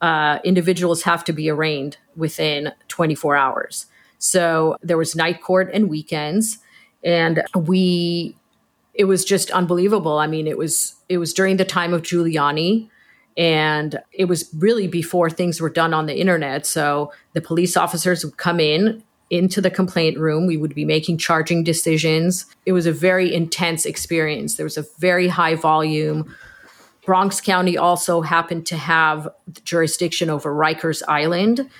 uh, 0.00 0.38
individuals 0.44 1.02
have 1.02 1.24
to 1.24 1.32
be 1.32 1.50
arraigned 1.50 1.98
within 2.16 2.72
24 2.88 3.36
hours. 3.36 3.86
So 4.18 4.76
there 4.82 4.98
was 4.98 5.14
night 5.14 5.42
court 5.42 5.70
and 5.72 5.88
weekends 5.88 6.58
and 7.04 7.42
we 7.54 8.36
it 8.94 9.04
was 9.04 9.24
just 9.24 9.52
unbelievable. 9.52 10.18
I 10.18 10.26
mean, 10.26 10.46
it 10.46 10.58
was 10.58 10.96
it 11.08 11.18
was 11.18 11.32
during 11.32 11.56
the 11.56 11.64
time 11.64 11.94
of 11.94 12.02
Giuliani 12.02 12.88
and 13.36 14.00
it 14.12 14.24
was 14.24 14.52
really 14.56 14.88
before 14.88 15.30
things 15.30 15.60
were 15.60 15.70
done 15.70 15.94
on 15.94 16.06
the 16.06 16.18
internet. 16.18 16.66
So 16.66 17.12
the 17.34 17.40
police 17.40 17.76
officers 17.76 18.24
would 18.24 18.36
come 18.36 18.58
in 18.58 19.02
into 19.30 19.60
the 19.60 19.70
complaint 19.70 20.18
room. 20.18 20.46
We 20.46 20.56
would 20.56 20.74
be 20.74 20.84
making 20.84 21.18
charging 21.18 21.62
decisions. 21.62 22.46
It 22.66 22.72
was 22.72 22.86
a 22.86 22.92
very 22.92 23.32
intense 23.32 23.86
experience. 23.86 24.56
There 24.56 24.64
was 24.64 24.76
a 24.76 24.84
very 24.98 25.28
high 25.28 25.54
volume. 25.54 26.34
Bronx 27.04 27.40
County 27.40 27.78
also 27.78 28.22
happened 28.22 28.66
to 28.66 28.76
have 28.76 29.28
jurisdiction 29.64 30.28
over 30.28 30.52
Rikers 30.52 31.02
Island. 31.06 31.70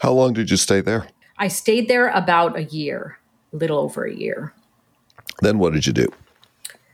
How 0.00 0.12
long 0.12 0.32
did 0.32 0.50
you 0.50 0.56
stay 0.56 0.80
there? 0.80 1.06
I 1.38 1.48
stayed 1.48 1.88
there 1.88 2.08
about 2.08 2.56
a 2.56 2.64
year, 2.64 3.18
a 3.52 3.56
little 3.56 3.78
over 3.78 4.04
a 4.04 4.14
year. 4.14 4.54
Then 5.40 5.58
what 5.58 5.72
did 5.72 5.86
you 5.86 5.92
do? 5.92 6.08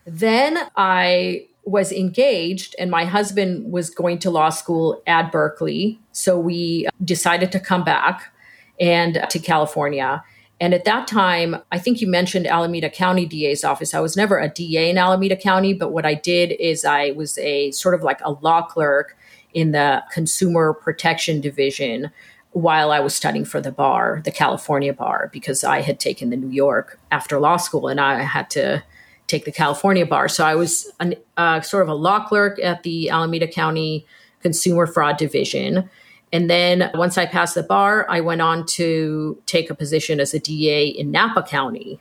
Then 0.07 0.59
I 0.77 1.47
was 1.65 1.93
engaged 1.93 2.75
and 2.79 2.91
my 2.91 3.05
husband 3.05 3.71
was 3.71 3.91
going 3.91 4.19
to 4.21 4.31
law 4.31 4.49
school 4.49 5.03
at 5.07 5.31
Berkeley. 5.31 6.01
So 6.13 6.39
we 6.39 6.89
decided 7.05 7.53
to 7.53 7.61
come 7.61 7.85
back 7.85 8.33
and 8.81 9.25
to 9.29 9.39
California. 9.39 10.25
And 10.59 10.75
at 10.75 10.85
that 10.85 11.07
time, 11.07 11.57
I 11.71 11.79
think 11.79 12.01
you 12.01 12.07
mentioned 12.07 12.47
Alameda 12.47 12.91
County 12.91 13.27
DA's 13.27 13.65
office. 13.65 13.95
I 13.95 14.01
was 14.01 14.17
never 14.17 14.39
a 14.39 14.49
DA 14.49 14.91
in 14.91 14.99
Alameda 14.99 15.37
County, 15.37 15.73
but 15.75 15.93
what 15.93 16.05
I 16.05 16.15
did 16.15 16.53
is 16.53 16.85
I 16.85 17.13
was 17.13 17.39
a 17.39 17.71
sort 17.73 17.95
of 17.95 18.03
like 18.03 18.21
a 18.23 18.33
law 18.33 18.63
clerk 18.63 19.17
in 19.55 19.73
the 19.73 20.03
consumer 20.13 20.73
protection 20.73 21.41
division 21.41 22.11
while 22.53 22.91
I 22.91 23.01
was 23.01 23.15
studying 23.15 23.45
for 23.45 23.61
the 23.61 23.71
bar, 23.71 24.23
the 24.25 24.33
California 24.33 24.93
bar, 24.93 25.31
because 25.33 25.63
I 25.63 25.83
had 25.83 26.01
taken 26.01 26.31
the 26.31 26.37
New 26.37 26.51
York 26.51 26.99
after 27.11 27.39
law 27.39 27.57
school 27.57 27.87
and 27.89 28.01
I 28.01 28.23
had 28.23 28.51
to 28.51 28.83
take 29.29 29.45
the 29.45 29.53
California 29.53 30.05
bar. 30.05 30.29
So 30.29 30.45
I 30.45 30.57
was 30.57 30.91
an, 30.99 31.15
uh, 31.37 31.61
sort 31.61 31.85
of 31.85 31.89
a 31.89 31.95
law 31.95 32.27
clerk 32.27 32.59
at 32.63 32.83
the 32.83 33.11
Alameda 33.11 33.47
County 33.47 34.05
Consumer 34.43 34.87
Fraud 34.87 35.17
Division. 35.17 35.89
And 36.33 36.51
then 36.51 36.91
once 36.95 37.17
I 37.17 37.27
passed 37.27 37.55
the 37.55 37.63
bar, 37.63 38.07
I 38.09 38.21
went 38.21 38.41
on 38.41 38.67
to 38.67 39.41
take 39.47 39.71
a 39.71 39.75
position 39.75 40.19
as 40.19 40.35
a 40.35 40.41
DA 40.41 40.87
in 40.87 41.11
Napa 41.11 41.43
County, 41.43 42.01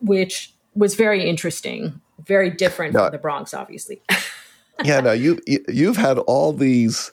which 0.00 0.52
was 0.74 0.94
very 0.94 1.28
interesting, 1.28 2.00
very 2.24 2.50
different 2.50 2.94
now, 2.94 3.04
from 3.04 3.12
the 3.12 3.18
Bronx, 3.18 3.52
obviously. 3.52 4.00
yeah, 4.84 5.00
now 5.00 5.12
you 5.12 5.38
you've 5.46 5.96
had 5.96 6.18
all 6.18 6.52
these 6.52 7.12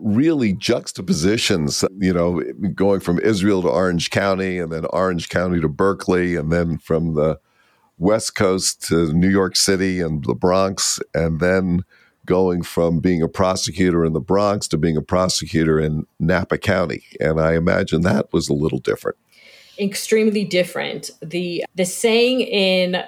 really 0.00 0.52
juxtapositions, 0.52 1.84
you 1.98 2.12
know, 2.12 2.42
going 2.74 3.00
from 3.00 3.18
Israel 3.20 3.62
to 3.62 3.68
Orange 3.68 4.10
County 4.10 4.58
and 4.58 4.72
then 4.72 4.84
Orange 4.86 5.28
County 5.28 5.60
to 5.60 5.68
Berkeley 5.68 6.36
and 6.36 6.50
then 6.50 6.78
from 6.78 7.14
the 7.14 7.38
West 7.98 8.34
Coast 8.34 8.82
to 8.88 9.12
New 9.12 9.28
York 9.28 9.56
City 9.56 10.00
and 10.00 10.24
the 10.24 10.34
Bronx, 10.34 10.98
and 11.14 11.38
then 11.38 11.84
going 12.26 12.62
from 12.62 13.00
being 13.00 13.22
a 13.22 13.28
prosecutor 13.28 14.04
in 14.04 14.12
the 14.12 14.20
Bronx 14.20 14.68
to 14.68 14.78
being 14.78 14.96
a 14.96 15.02
prosecutor 15.02 15.78
in 15.78 16.06
Napa 16.18 16.58
County. 16.58 17.02
And 17.20 17.40
I 17.40 17.54
imagine 17.54 18.02
that 18.02 18.32
was 18.32 18.48
a 18.48 18.54
little 18.54 18.78
different. 18.78 19.18
Extremely 19.78 20.44
different. 20.44 21.10
The 21.22 21.64
the 21.74 21.86
saying 21.86 22.40
in 22.40 23.02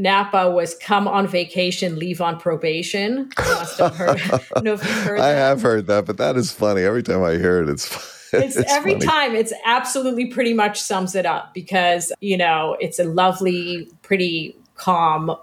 Napa 0.00 0.50
was 0.50 0.74
come 0.76 1.06
on 1.06 1.26
vacation, 1.26 1.98
leave 1.98 2.20
on 2.20 2.38
probation. 2.38 3.30
I 3.36 3.54
must 3.54 3.78
have 3.78 3.96
heard. 3.96 4.08
I, 4.30 4.36
if 4.36 4.64
you've 4.64 4.82
heard 4.82 5.20
I 5.20 5.32
that. 5.32 5.38
have 5.38 5.62
heard 5.62 5.86
that, 5.88 6.06
but 6.06 6.16
that 6.18 6.36
is 6.36 6.52
funny. 6.52 6.82
Every 6.82 7.02
time 7.02 7.22
I 7.22 7.32
hear 7.32 7.62
it, 7.62 7.68
it's 7.68 7.86
it's, 8.32 8.56
it's 8.56 8.72
every 8.72 8.94
funny. 8.94 9.06
time 9.06 9.34
it's 9.34 9.52
absolutely 9.64 10.26
pretty 10.26 10.54
much 10.54 10.80
sums 10.80 11.14
it 11.14 11.26
up 11.26 11.52
because 11.54 12.12
you 12.20 12.36
know 12.36 12.76
it's 12.80 12.98
a 12.98 13.04
lovely 13.04 13.90
pretty 14.02 14.56
calm 14.74 15.34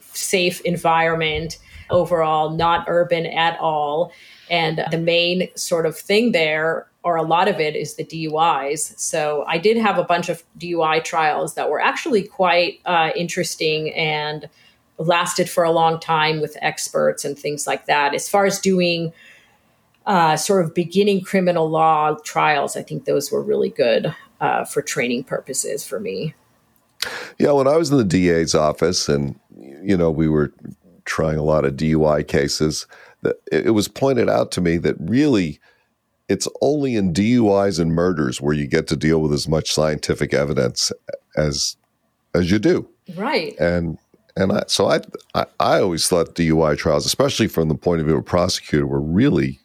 safe 0.00 0.60
environment 0.62 1.58
overall 1.90 2.50
not 2.50 2.84
urban 2.88 3.26
at 3.26 3.58
all 3.60 4.12
and 4.52 4.84
the 4.90 4.98
main 4.98 5.48
sort 5.56 5.86
of 5.86 5.96
thing 5.96 6.32
there 6.32 6.86
or 7.02 7.16
a 7.16 7.22
lot 7.22 7.48
of 7.48 7.58
it 7.58 7.74
is 7.74 7.94
the 7.94 8.04
DUIs. 8.04 8.96
So 8.98 9.44
I 9.48 9.58
did 9.58 9.78
have 9.78 9.98
a 9.98 10.04
bunch 10.04 10.28
of 10.28 10.44
DUI 10.58 11.02
trials 11.02 11.54
that 11.54 11.70
were 11.70 11.80
actually 11.80 12.22
quite 12.22 12.80
uh, 12.84 13.10
interesting 13.16 13.92
and 13.94 14.48
lasted 14.98 15.48
for 15.48 15.64
a 15.64 15.72
long 15.72 15.98
time 15.98 16.40
with 16.40 16.56
experts 16.60 17.24
and 17.24 17.36
things 17.36 17.66
like 17.66 17.86
that. 17.86 18.14
As 18.14 18.28
far 18.28 18.44
as 18.44 18.60
doing 18.60 19.12
uh, 20.04 20.36
sort 20.36 20.64
of 20.64 20.74
beginning 20.74 21.22
criminal 21.22 21.68
law 21.68 22.14
trials, 22.22 22.76
I 22.76 22.82
think 22.82 23.06
those 23.06 23.32
were 23.32 23.42
really 23.42 23.70
good 23.70 24.14
uh, 24.40 24.64
for 24.66 24.82
training 24.82 25.24
purposes 25.24 25.82
for 25.82 25.98
me. 25.98 26.34
Yeah, 27.38 27.52
when 27.52 27.66
I 27.66 27.76
was 27.76 27.90
in 27.90 27.96
the 27.96 28.04
DA's 28.04 28.54
office, 28.54 29.08
and 29.08 29.40
you 29.82 29.96
know, 29.96 30.10
we 30.10 30.28
were 30.28 30.52
trying 31.04 31.38
a 31.38 31.42
lot 31.42 31.64
of 31.64 31.74
DUI 31.74 32.28
cases, 32.28 32.86
it 33.50 33.72
was 33.72 33.88
pointed 33.88 34.28
out 34.28 34.50
to 34.52 34.60
me 34.60 34.78
that 34.78 34.96
really 34.98 35.60
it's 36.28 36.48
only 36.60 36.96
in 36.96 37.12
DUIs 37.12 37.78
and 37.78 37.92
murders 37.92 38.40
where 38.40 38.54
you 38.54 38.66
get 38.66 38.86
to 38.88 38.96
deal 38.96 39.20
with 39.20 39.32
as 39.32 39.48
much 39.48 39.72
scientific 39.72 40.32
evidence 40.32 40.92
as 41.36 41.76
as 42.34 42.50
you 42.50 42.58
do. 42.58 42.88
Right. 43.16 43.58
And 43.58 43.98
and 44.36 44.52
I, 44.52 44.64
so 44.66 44.88
I, 44.88 45.00
I 45.34 45.46
I 45.60 45.80
always 45.80 46.08
thought 46.08 46.34
DUI 46.34 46.76
trials, 46.78 47.06
especially 47.06 47.48
from 47.48 47.68
the 47.68 47.74
point 47.74 48.00
of 48.00 48.06
view 48.06 48.14
of 48.14 48.20
a 48.20 48.24
prosecutor, 48.24 48.86
were 48.86 49.00
really 49.00 49.60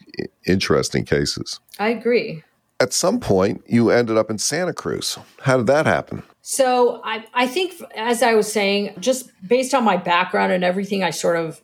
interesting 0.45 1.05
cases. 1.05 1.59
I 1.79 1.89
agree. 1.89 2.43
At 2.79 2.93
some 2.93 3.19
point, 3.19 3.63
you 3.67 3.89
ended 3.89 4.17
up 4.17 4.29
in 4.29 4.37
Santa 4.37 4.73
Cruz. 4.73 5.17
How 5.41 5.57
did 5.57 5.67
that 5.67 5.85
happen? 5.87 6.21
So 6.41 7.01
I, 7.03 7.25
I 7.33 7.47
think, 7.47 7.73
as 7.95 8.21
I 8.21 8.35
was 8.35 8.51
saying, 8.51 8.93
just 8.99 9.31
based 9.45 9.73
on 9.73 9.83
my 9.83 9.97
background 9.97 10.53
and 10.53 10.63
everything, 10.63 11.03
I 11.03 11.09
sort 11.09 11.37
of 11.37 11.61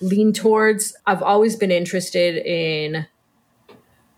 lean 0.00 0.32
towards. 0.32 0.96
I've 1.06 1.22
always 1.22 1.56
been 1.56 1.70
interested 1.70 2.36
in 2.46 3.06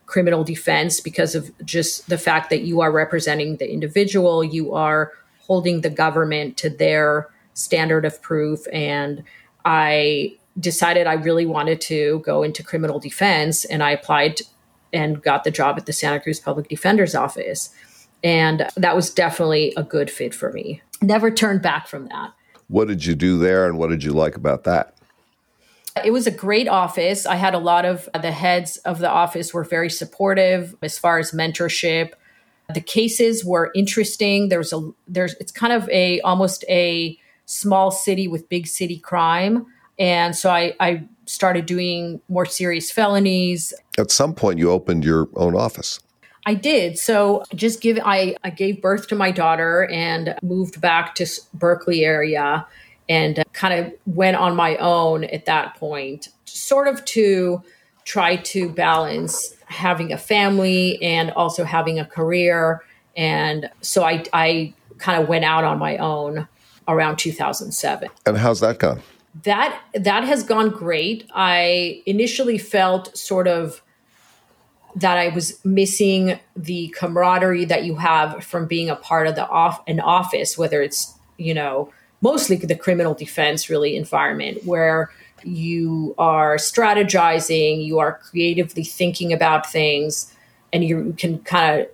criminal 0.06 0.42
defense 0.42 1.00
because 1.00 1.34
of 1.34 1.50
just 1.64 2.08
the 2.08 2.18
fact 2.18 2.50
that 2.50 2.62
you 2.62 2.80
are 2.80 2.90
representing 2.90 3.56
the 3.56 3.70
individual, 3.70 4.42
you 4.42 4.72
are 4.72 5.12
holding 5.40 5.82
the 5.82 5.90
government 5.90 6.56
to 6.56 6.70
their 6.70 7.28
standard 7.54 8.04
of 8.04 8.20
proof. 8.22 8.66
And 8.72 9.22
I 9.64 10.36
decided 10.58 11.06
I 11.06 11.14
really 11.14 11.46
wanted 11.46 11.80
to 11.82 12.20
go 12.24 12.42
into 12.42 12.62
criminal 12.62 12.98
defense. 12.98 13.64
And 13.64 13.82
I 13.82 13.90
applied 13.90 14.40
and 14.92 15.22
got 15.22 15.44
the 15.44 15.50
job 15.50 15.76
at 15.76 15.86
the 15.86 15.92
Santa 15.92 16.20
Cruz 16.20 16.40
Public 16.40 16.68
Defender's 16.68 17.14
Office. 17.14 17.70
And 18.24 18.68
that 18.76 18.96
was 18.96 19.10
definitely 19.10 19.72
a 19.76 19.82
good 19.82 20.10
fit 20.10 20.34
for 20.34 20.52
me. 20.52 20.82
Never 21.02 21.30
turned 21.30 21.62
back 21.62 21.86
from 21.86 22.08
that. 22.08 22.32
What 22.68 22.88
did 22.88 23.04
you 23.04 23.14
do 23.14 23.38
there 23.38 23.66
and 23.66 23.78
what 23.78 23.90
did 23.90 24.02
you 24.02 24.12
like 24.12 24.36
about 24.36 24.64
that? 24.64 24.94
It 26.04 26.12
was 26.12 26.26
a 26.26 26.30
great 26.30 26.68
office. 26.68 27.26
I 27.26 27.36
had 27.36 27.54
a 27.54 27.58
lot 27.58 27.84
of 27.84 28.08
the 28.20 28.32
heads 28.32 28.76
of 28.78 28.98
the 28.98 29.10
office 29.10 29.52
were 29.52 29.64
very 29.64 29.90
supportive 29.90 30.74
as 30.82 30.98
far 30.98 31.18
as 31.18 31.32
mentorship. 31.32 32.12
The 32.74 32.80
cases 32.80 33.44
were 33.44 33.70
interesting. 33.74 34.48
There's 34.48 34.72
a 34.72 34.90
there's 35.06 35.34
it's 35.34 35.52
kind 35.52 35.72
of 35.72 35.88
a 35.90 36.20
almost 36.20 36.64
a 36.68 37.18
small 37.46 37.90
city 37.90 38.28
with 38.28 38.48
big 38.48 38.66
city 38.66 38.98
crime. 38.98 39.66
And 39.98 40.36
so 40.36 40.50
I, 40.50 40.74
I 40.78 41.04
started 41.26 41.66
doing 41.66 42.20
more 42.28 42.46
serious 42.46 42.90
felonies. 42.90 43.72
At 43.98 44.10
some 44.10 44.34
point 44.34 44.58
you 44.58 44.70
opened 44.70 45.04
your 45.04 45.28
own 45.34 45.56
office. 45.56 45.98
I 46.46 46.54
did. 46.54 46.98
So 46.98 47.42
just 47.54 47.80
give 47.80 47.98
I, 48.04 48.36
I 48.44 48.50
gave 48.50 48.80
birth 48.80 49.08
to 49.08 49.14
my 49.14 49.30
daughter 49.30 49.88
and 49.92 50.34
moved 50.42 50.80
back 50.80 51.14
to 51.16 51.26
Berkeley 51.52 52.04
area 52.04 52.66
and 53.08 53.38
uh, 53.38 53.44
kind 53.52 53.74
of 53.74 53.92
went 54.06 54.36
on 54.36 54.56
my 54.56 54.76
own 54.76 55.24
at 55.24 55.46
that 55.46 55.74
point, 55.76 56.28
sort 56.44 56.88
of 56.88 57.04
to 57.06 57.62
try 58.04 58.36
to 58.36 58.70
balance 58.70 59.54
having 59.66 60.12
a 60.12 60.18
family 60.18 61.00
and 61.02 61.30
also 61.32 61.64
having 61.64 61.98
a 61.98 62.04
career. 62.04 62.82
And 63.16 63.70
so 63.80 64.02
I, 64.02 64.24
I 64.32 64.72
kind 64.98 65.22
of 65.22 65.28
went 65.28 65.44
out 65.44 65.64
on 65.64 65.78
my 65.78 65.96
own 65.98 66.48
around 66.86 67.18
2007. 67.18 68.08
And 68.26 68.38
how's 68.38 68.60
that 68.60 68.78
gone? 68.78 69.02
That 69.44 69.78
that 69.94 70.24
has 70.24 70.42
gone 70.42 70.70
great. 70.70 71.28
I 71.34 72.02
initially 72.06 72.58
felt 72.58 73.16
sort 73.16 73.46
of 73.46 73.82
that 74.96 75.18
I 75.18 75.28
was 75.28 75.62
missing 75.64 76.40
the 76.56 76.88
camaraderie 76.96 77.66
that 77.66 77.84
you 77.84 77.96
have 77.96 78.42
from 78.42 78.66
being 78.66 78.88
a 78.88 78.96
part 78.96 79.26
of 79.26 79.36
the 79.36 79.46
off 79.46 79.82
an 79.86 80.00
office, 80.00 80.56
whether 80.56 80.82
it's 80.82 81.14
you 81.36 81.54
know 81.54 81.92
mostly 82.20 82.56
the 82.56 82.74
criminal 82.74 83.14
defense 83.14 83.70
really 83.70 83.96
environment 83.96 84.64
where 84.64 85.10
you 85.44 86.14
are 86.18 86.56
strategizing, 86.56 87.84
you 87.84 87.98
are 87.98 88.18
creatively 88.18 88.84
thinking 88.84 89.32
about 89.32 89.70
things, 89.70 90.34
and 90.72 90.84
you 90.84 91.14
can 91.16 91.38
kind 91.40 91.82
of 91.82 91.86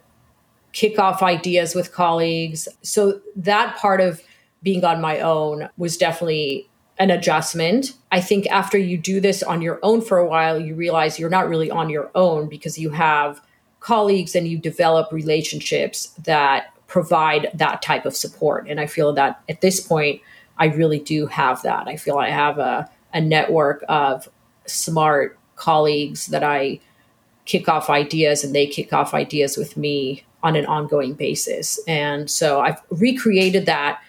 kick 0.73 0.99
off 0.99 1.23
ideas 1.23 1.75
with 1.75 1.93
colleagues. 1.93 2.69
So 2.83 3.21
that 3.37 3.77
part 3.77 4.01
of 4.01 4.23
being 4.63 4.85
on 4.85 5.01
my 5.01 5.21
own 5.21 5.69
was 5.77 5.97
definitely 5.97 6.69
an 6.99 7.11
adjustment. 7.11 7.93
I 8.11 8.21
think 8.21 8.47
after 8.49 8.79
you 8.79 8.97
do 8.97 9.21
this 9.21 9.43
on 9.43 9.63
your 9.63 9.79
own 9.83 10.01
for 10.01 10.19
a 10.19 10.27
while, 10.27 10.59
you 10.59 10.75
realize 10.75 11.19
you're 11.19 11.31
not 11.31 11.49
really 11.49 11.71
on 11.71 11.91
your 11.91 12.11
own 12.15 12.49
because 12.49 12.79
you 12.79 12.91
have 12.91 13.41
colleagues 13.81 14.35
and 14.35 14.49
you 14.49 14.59
develop 14.59 15.13
relationships 15.13 16.09
that 16.25 16.74
provide 16.95 17.51
that 17.53 17.83
type 17.83 18.07
of 18.07 18.15
support. 18.15 18.69
And 18.69 18.79
I 18.79 18.87
feel 18.87 19.13
that 19.15 19.43
at 19.49 19.61
this 19.61 19.81
point, 19.81 20.21
I 20.59 20.67
really 20.67 21.01
do 21.01 21.27
have 21.27 21.61
that. 21.63 21.89
I 21.89 21.97
feel 21.97 22.19
I 22.19 22.31
have 22.31 22.61
a, 22.61 22.89
a 23.13 23.21
network 23.21 23.85
of 23.89 24.29
smart 24.67 25.37
colleagues 25.57 26.29
that 26.29 26.45
I 26.45 26.79
kick 27.47 27.69
off 27.69 27.91
ideas 27.91 28.45
and 28.45 28.55
they 28.55 28.69
kick 28.69 28.93
off 28.93 29.13
ideas 29.13 29.57
with 29.57 29.77
me 29.77 30.23
on 30.45 30.55
an 30.55 30.67
ongoing 30.67 31.15
basis. 31.15 31.81
And 31.89 32.31
so 32.31 32.61
I've 32.61 32.81
recreated 32.91 33.67
that 33.67 34.01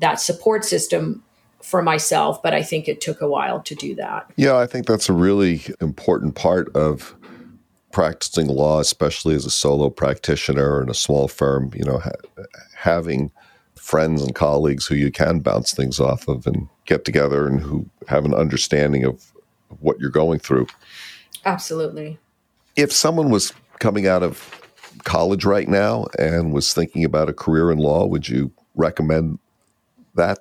that 0.00 0.20
support 0.20 0.62
system 0.62 1.24
for 1.62 1.80
myself, 1.80 2.42
but 2.42 2.52
I 2.52 2.62
think 2.62 2.86
it 2.86 3.00
took 3.00 3.22
a 3.22 3.28
while 3.28 3.60
to 3.60 3.74
do 3.74 3.94
that. 3.94 4.30
Yeah, 4.36 4.58
I 4.58 4.66
think 4.66 4.86
that's 4.86 5.08
a 5.08 5.14
really 5.14 5.62
important 5.80 6.34
part 6.34 6.68
of 6.76 7.15
practicing 7.96 8.46
law, 8.46 8.78
especially 8.78 9.34
as 9.34 9.46
a 9.46 9.50
solo 9.50 9.88
practitioner 9.88 10.82
in 10.82 10.90
a 10.90 10.94
small 10.94 11.28
firm. 11.28 11.70
You 11.74 11.86
know, 11.86 11.98
ha- 11.98 12.44
having 12.74 13.30
friends 13.74 14.22
and 14.22 14.34
colleagues 14.34 14.86
who 14.86 14.94
you 14.94 15.10
can 15.10 15.40
bounce 15.40 15.72
things 15.72 15.98
off 15.98 16.28
of 16.28 16.46
and 16.46 16.68
get 16.84 17.06
together 17.06 17.48
and 17.48 17.58
who 17.58 17.88
have 18.06 18.26
an 18.26 18.34
understanding 18.34 19.04
of 19.04 19.32
what 19.80 19.98
you're 19.98 20.10
going 20.10 20.40
through. 20.40 20.66
Absolutely. 21.46 22.18
If 22.76 22.92
someone 22.92 23.30
was 23.30 23.54
coming 23.78 24.06
out 24.06 24.22
of 24.22 24.60
college 25.04 25.46
right 25.46 25.66
now 25.66 26.04
and 26.18 26.52
was 26.52 26.74
thinking 26.74 27.02
about 27.02 27.30
a 27.30 27.32
career 27.32 27.72
in 27.72 27.78
law, 27.78 28.04
would 28.04 28.28
you 28.28 28.52
recommend 28.74 29.38
that? 30.16 30.40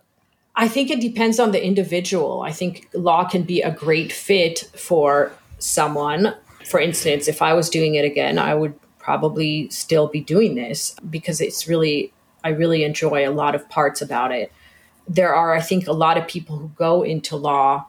I 0.58 0.68
think 0.68 0.91
it 0.91 1.00
depends 1.00 1.39
on 1.39 1.52
the 1.52 1.65
individual. 1.65 2.41
I 2.41 2.52
think 2.52 2.89
law 2.94 3.24
can 3.24 3.44
be 3.44 3.62
a 3.62 3.72
great 3.72 4.12
fit 4.12 4.70
for 4.76 5.32
someone. 5.58 6.36
For 6.65 6.80
instance, 6.80 7.28
if 7.28 7.41
I 7.41 7.54
was 7.54 7.69
doing 7.69 7.95
it 7.95 8.06
again, 8.06 8.38
I 8.38 8.56
would 8.56 8.73
probably 8.99 9.69
still 9.69 10.08
be 10.08 10.21
doing 10.21 10.56
this 10.56 10.95
because 11.10 11.39
it's 11.39 11.67
really, 11.67 12.12
I 12.43 12.49
really 12.49 12.84
enjoy 12.84 13.28
a 13.28 13.32
lot 13.32 13.56
of 13.56 13.67
parts 13.69 14.01
about 14.01 14.32
it. 14.32 14.51
There 15.08 15.34
are, 15.34 15.54
I 15.54 15.62
think, 15.62 15.88
a 15.88 15.93
lot 15.93 16.17
of 16.17 16.28
people 16.28 16.58
who 16.58 16.69
go 16.69 17.04
into 17.04 17.36
law 17.36 17.86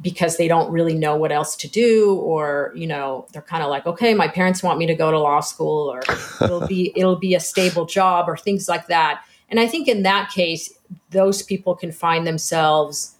because 0.00 0.36
they 0.36 0.48
don't 0.48 0.70
really 0.70 0.94
know 0.94 1.16
what 1.16 1.32
else 1.32 1.56
to 1.56 1.68
do 1.68 2.16
or 2.16 2.72
you 2.74 2.86
know 2.86 3.26
they're 3.32 3.40
kind 3.40 3.62
of 3.62 3.70
like 3.70 3.86
okay 3.86 4.12
my 4.12 4.26
parents 4.26 4.60
want 4.60 4.76
me 4.76 4.86
to 4.86 4.94
go 4.94 5.12
to 5.12 5.18
law 5.18 5.38
school 5.38 5.88
or 5.88 6.02
it'll 6.42 6.66
be 6.66 6.92
it'll 6.96 7.14
be 7.14 7.32
a 7.36 7.40
stable 7.40 7.86
job 7.86 8.28
or 8.28 8.36
things 8.36 8.68
like 8.68 8.88
that 8.88 9.22
and 9.54 9.60
I 9.60 9.66
think 9.66 9.88
in 9.88 10.02
that 10.02 10.30
case, 10.30 10.72
those 11.10 11.42
people 11.42 11.74
can 11.74 11.92
find 11.92 12.26
themselves 12.26 13.13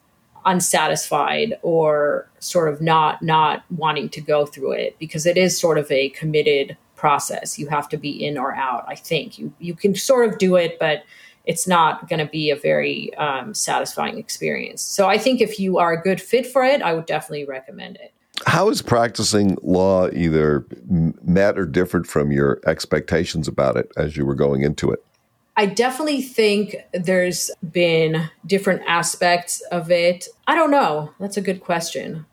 unsatisfied 0.44 1.58
or 1.62 2.28
sort 2.38 2.72
of 2.72 2.80
not 2.80 3.22
not 3.22 3.64
wanting 3.70 4.08
to 4.10 4.20
go 4.20 4.46
through 4.46 4.72
it 4.72 4.96
because 4.98 5.26
it 5.26 5.36
is 5.36 5.58
sort 5.58 5.78
of 5.78 5.90
a 5.90 6.10
committed 6.10 6.76
process. 6.96 7.58
You 7.58 7.68
have 7.68 7.88
to 7.90 7.96
be 7.96 8.24
in 8.24 8.38
or 8.38 8.54
out. 8.54 8.84
I 8.88 8.94
think 8.94 9.38
you 9.38 9.52
you 9.58 9.74
can 9.74 9.94
sort 9.94 10.28
of 10.28 10.38
do 10.38 10.56
it, 10.56 10.78
but 10.78 11.04
it's 11.46 11.66
not 11.66 12.08
going 12.08 12.20
to 12.20 12.30
be 12.30 12.50
a 12.50 12.56
very 12.56 13.14
um, 13.16 13.52
satisfying 13.52 14.18
experience. 14.18 14.82
So 14.82 15.08
I 15.08 15.18
think 15.18 15.40
if 15.40 15.60
you 15.60 15.78
are 15.78 15.92
a 15.92 16.00
good 16.00 16.20
fit 16.20 16.46
for 16.46 16.64
it, 16.64 16.80
I 16.80 16.94
would 16.94 17.06
definitely 17.06 17.44
recommend 17.44 17.96
it. 17.96 18.12
How 18.46 18.68
is 18.68 18.82
practicing 18.82 19.56
law 19.62 20.08
either 20.10 20.66
met 20.88 21.58
or 21.58 21.66
different 21.66 22.06
from 22.06 22.32
your 22.32 22.60
expectations 22.66 23.46
about 23.46 23.76
it 23.76 23.92
as 23.96 24.16
you 24.16 24.26
were 24.26 24.34
going 24.34 24.62
into 24.62 24.90
it? 24.90 25.04
I 25.56 25.66
definitely 25.66 26.22
think 26.22 26.76
there's 26.92 27.50
been 27.70 28.28
different 28.44 28.82
aspects 28.86 29.60
of 29.70 29.90
it. 29.90 30.26
I 30.46 30.54
don't 30.54 30.70
know. 30.70 31.12
That's 31.20 31.36
a 31.36 31.40
good 31.40 31.60
question. 31.60 32.26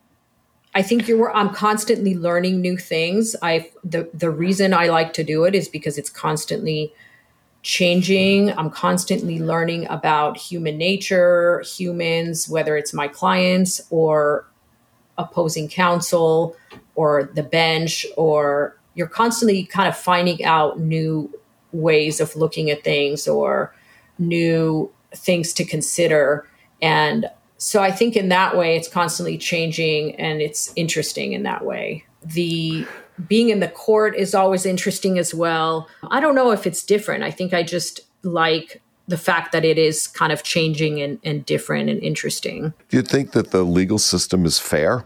I 0.74 0.82
think 0.82 1.06
you're 1.06 1.34
I'm 1.34 1.50
constantly 1.50 2.14
learning 2.14 2.60
new 2.60 2.76
things. 2.76 3.36
I 3.42 3.70
the 3.84 4.10
the 4.14 4.30
reason 4.30 4.72
I 4.74 4.88
like 4.88 5.12
to 5.14 5.24
do 5.24 5.44
it 5.44 5.54
is 5.54 5.68
because 5.68 5.98
it's 5.98 6.10
constantly 6.10 6.92
changing. 7.62 8.50
I'm 8.58 8.70
constantly 8.70 9.38
learning 9.38 9.86
about 9.88 10.36
human 10.36 10.78
nature, 10.78 11.60
humans, 11.60 12.48
whether 12.48 12.76
it's 12.76 12.92
my 12.92 13.06
clients 13.06 13.80
or 13.90 14.46
opposing 15.18 15.68
counsel 15.68 16.56
or 16.94 17.30
the 17.34 17.42
bench 17.42 18.06
or 18.16 18.76
you're 18.94 19.06
constantly 19.06 19.64
kind 19.64 19.88
of 19.88 19.96
finding 19.96 20.42
out 20.44 20.80
new 20.80 21.30
ways 21.72 22.20
of 22.20 22.36
looking 22.36 22.70
at 22.70 22.84
things 22.84 23.26
or 23.26 23.74
new 24.18 24.90
things 25.14 25.52
to 25.54 25.64
consider. 25.64 26.46
And 26.80 27.30
so 27.58 27.82
I 27.82 27.90
think 27.90 28.16
in 28.16 28.28
that 28.28 28.56
way, 28.56 28.76
it's 28.76 28.88
constantly 28.88 29.38
changing 29.38 30.16
and 30.16 30.40
it's 30.40 30.72
interesting 30.76 31.32
in 31.32 31.42
that 31.44 31.64
way. 31.64 32.04
The 32.24 32.86
being 33.28 33.50
in 33.50 33.60
the 33.60 33.68
court 33.68 34.16
is 34.16 34.34
always 34.34 34.66
interesting 34.66 35.18
as 35.18 35.34
well. 35.34 35.88
I 36.10 36.20
don't 36.20 36.34
know 36.34 36.50
if 36.50 36.66
it's 36.66 36.82
different. 36.82 37.24
I 37.24 37.30
think 37.30 37.52
I 37.52 37.62
just 37.62 38.00
like 38.22 38.80
the 39.08 39.18
fact 39.18 39.52
that 39.52 39.64
it 39.64 39.78
is 39.78 40.06
kind 40.06 40.32
of 40.32 40.42
changing 40.42 41.00
and, 41.00 41.18
and 41.24 41.44
different 41.44 41.90
and 41.90 42.02
interesting. 42.02 42.72
Do 42.88 42.96
you 42.96 43.02
think 43.02 43.32
that 43.32 43.50
the 43.50 43.62
legal 43.62 43.98
system 43.98 44.44
is 44.46 44.58
fair? 44.58 45.04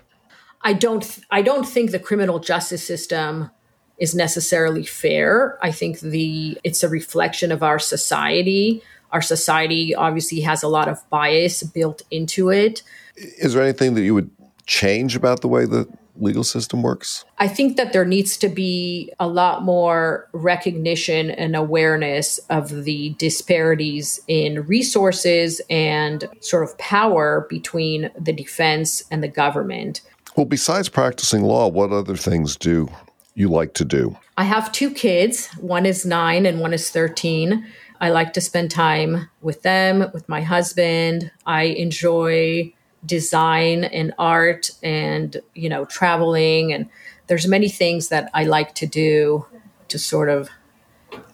I 0.62 0.72
don't. 0.72 1.18
I 1.30 1.42
don't 1.42 1.66
think 1.66 1.90
the 1.90 1.98
criminal 1.98 2.38
justice 2.38 2.84
system 2.84 3.50
is 3.98 4.14
necessarily 4.14 4.84
fair. 4.84 5.58
I 5.62 5.72
think 5.72 6.00
the 6.00 6.58
it's 6.64 6.82
a 6.82 6.88
reflection 6.88 7.52
of 7.52 7.62
our 7.62 7.78
society. 7.78 8.82
Our 9.12 9.22
society 9.22 9.94
obviously 9.94 10.40
has 10.40 10.62
a 10.62 10.68
lot 10.68 10.88
of 10.88 11.08
bias 11.10 11.62
built 11.62 12.02
into 12.10 12.50
it. 12.50 12.82
Is 13.16 13.54
there 13.54 13.62
anything 13.62 13.94
that 13.94 14.02
you 14.02 14.14
would 14.14 14.30
change 14.66 15.16
about 15.16 15.40
the 15.40 15.48
way 15.48 15.64
the 15.64 15.88
legal 16.18 16.44
system 16.44 16.82
works? 16.82 17.24
I 17.38 17.48
think 17.48 17.76
that 17.76 17.92
there 17.92 18.04
needs 18.04 18.36
to 18.38 18.48
be 18.48 19.12
a 19.20 19.28
lot 19.28 19.62
more 19.62 20.28
recognition 20.32 21.30
and 21.30 21.54
awareness 21.54 22.38
of 22.50 22.84
the 22.84 23.10
disparities 23.18 24.20
in 24.26 24.64
resources 24.66 25.60
and 25.70 26.28
sort 26.40 26.64
of 26.64 26.76
power 26.78 27.46
between 27.48 28.10
the 28.18 28.32
defense 28.32 29.02
and 29.10 29.22
the 29.22 29.28
government. 29.28 30.00
Well, 30.36 30.46
besides 30.46 30.88
practicing 30.88 31.42
law, 31.42 31.68
what 31.68 31.92
other 31.92 32.16
things 32.16 32.56
do 32.56 32.90
you 33.36 33.48
like 33.48 33.74
to 33.74 33.84
do? 33.84 34.16
I 34.36 34.44
have 34.44 34.72
two 34.72 34.90
kids. 34.90 35.46
One 35.58 35.86
is 35.86 36.04
nine 36.04 36.46
and 36.46 36.58
one 36.58 36.72
is 36.72 36.90
13. 36.90 37.64
I 38.00 38.10
like 38.10 38.32
to 38.32 38.40
spend 38.40 38.70
time 38.70 39.28
with 39.40 39.62
them, 39.62 40.10
with 40.12 40.28
my 40.28 40.40
husband. 40.40 41.30
I 41.46 41.64
enjoy 41.64 42.72
design 43.04 43.84
and 43.84 44.12
art 44.18 44.70
and, 44.82 45.36
you 45.54 45.68
know, 45.68 45.84
traveling 45.84 46.72
and 46.72 46.88
there's 47.28 47.46
many 47.46 47.68
things 47.68 48.08
that 48.08 48.30
I 48.34 48.44
like 48.44 48.74
to 48.76 48.86
do 48.86 49.46
to 49.88 49.98
sort 49.98 50.28
of 50.28 50.48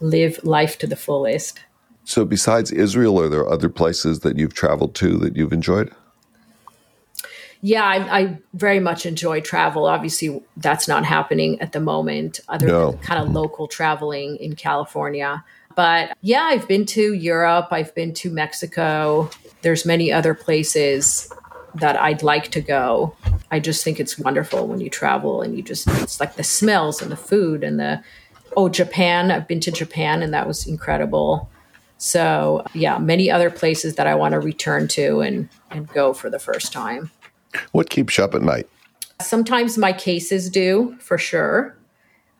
live 0.00 0.40
life 0.42 0.78
to 0.78 0.86
the 0.86 0.96
fullest. 0.96 1.60
So 2.04 2.24
besides 2.24 2.72
Israel, 2.72 3.20
are 3.20 3.28
there 3.28 3.48
other 3.48 3.68
places 3.68 4.20
that 4.20 4.38
you've 4.38 4.54
traveled 4.54 4.94
to 4.96 5.16
that 5.18 5.36
you've 5.36 5.52
enjoyed? 5.52 5.92
Yeah, 7.64 7.84
I, 7.84 8.20
I, 8.20 8.38
very 8.54 8.80
much 8.80 9.06
enjoy 9.06 9.40
travel. 9.40 9.86
Obviously, 9.86 10.42
that's 10.56 10.88
not 10.88 11.04
happening 11.04 11.60
at 11.60 11.70
the 11.70 11.78
moment, 11.78 12.40
other 12.48 12.66
no. 12.66 12.90
than 12.90 13.00
kind 13.00 13.20
of 13.20 13.26
mm-hmm. 13.26 13.36
local 13.36 13.68
traveling 13.68 14.36
in 14.38 14.56
California. 14.56 15.44
But 15.76 16.16
yeah, 16.22 16.42
I've 16.42 16.66
been 16.66 16.84
to 16.86 17.14
Europe. 17.14 17.68
I've 17.70 17.94
been 17.94 18.12
to 18.14 18.30
Mexico. 18.30 19.30
There's 19.62 19.86
many 19.86 20.12
other 20.12 20.34
places 20.34 21.32
that 21.76 21.96
I'd 21.96 22.22
like 22.22 22.50
to 22.50 22.60
go. 22.60 23.14
I 23.50 23.60
just 23.60 23.84
think 23.84 24.00
it's 24.00 24.18
wonderful 24.18 24.66
when 24.66 24.80
you 24.80 24.90
travel 24.90 25.40
and 25.40 25.56
you 25.56 25.62
just 25.62 25.88
it's 25.88 26.20
like 26.20 26.34
the 26.34 26.44
smells 26.44 27.00
and 27.00 27.10
the 27.10 27.16
food 27.16 27.64
and 27.64 27.78
the 27.78 28.02
oh 28.56 28.68
Japan. 28.68 29.30
I've 29.30 29.48
been 29.48 29.60
to 29.60 29.70
Japan 29.70 30.22
and 30.22 30.34
that 30.34 30.46
was 30.46 30.66
incredible. 30.66 31.48
So 31.96 32.64
yeah, 32.74 32.98
many 32.98 33.30
other 33.30 33.50
places 33.50 33.94
that 33.94 34.06
I 34.06 34.14
want 34.14 34.32
to 34.32 34.40
return 34.40 34.88
to 34.88 35.20
and 35.20 35.48
and 35.70 35.88
go 35.88 36.12
for 36.12 36.28
the 36.28 36.38
first 36.38 36.72
time. 36.72 37.10
What 37.72 37.90
keeps 37.90 38.18
you 38.18 38.24
up 38.24 38.34
at 38.34 38.42
night? 38.42 38.68
Sometimes 39.20 39.78
my 39.78 39.92
cases 39.92 40.50
do, 40.50 40.96
for 40.98 41.18
sure. 41.18 41.76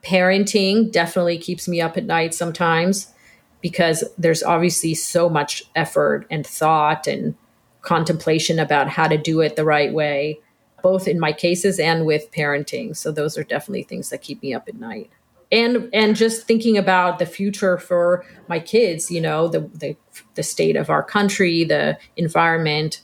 Parenting 0.03 0.91
definitely 0.91 1.37
keeps 1.37 1.67
me 1.67 1.79
up 1.79 1.97
at 1.97 2.05
night 2.05 2.33
sometimes 2.33 3.13
because 3.61 4.03
there's 4.17 4.43
obviously 4.43 4.93
so 4.93 5.29
much 5.29 5.63
effort 5.75 6.27
and 6.29 6.45
thought 6.45 7.07
and 7.07 7.35
contemplation 7.81 8.59
about 8.59 8.89
how 8.89 9.07
to 9.07 9.17
do 9.17 9.39
it 9.39 9.55
the 9.55 9.63
right 9.63 9.93
way, 9.93 10.39
both 10.81 11.07
in 11.07 11.19
my 11.19 11.31
cases 11.31 11.79
and 11.79 12.05
with 12.05 12.31
parenting. 12.31 12.95
So 12.95 13.11
those 13.11 13.37
are 13.37 13.43
definitely 13.43 13.83
things 13.83 14.09
that 14.09 14.21
keep 14.21 14.41
me 14.41 14.53
up 14.53 14.67
at 14.67 14.75
night. 14.75 15.09
And 15.51 15.89
and 15.93 16.15
just 16.15 16.47
thinking 16.47 16.77
about 16.77 17.19
the 17.19 17.25
future 17.27 17.77
for 17.77 18.25
my 18.49 18.59
kids, 18.59 19.11
you 19.11 19.21
know, 19.21 19.47
the 19.47 19.61
the 19.73 19.95
the 20.33 20.43
state 20.43 20.75
of 20.75 20.89
our 20.89 21.03
country, 21.03 21.63
the 21.63 21.97
environment, 22.17 23.01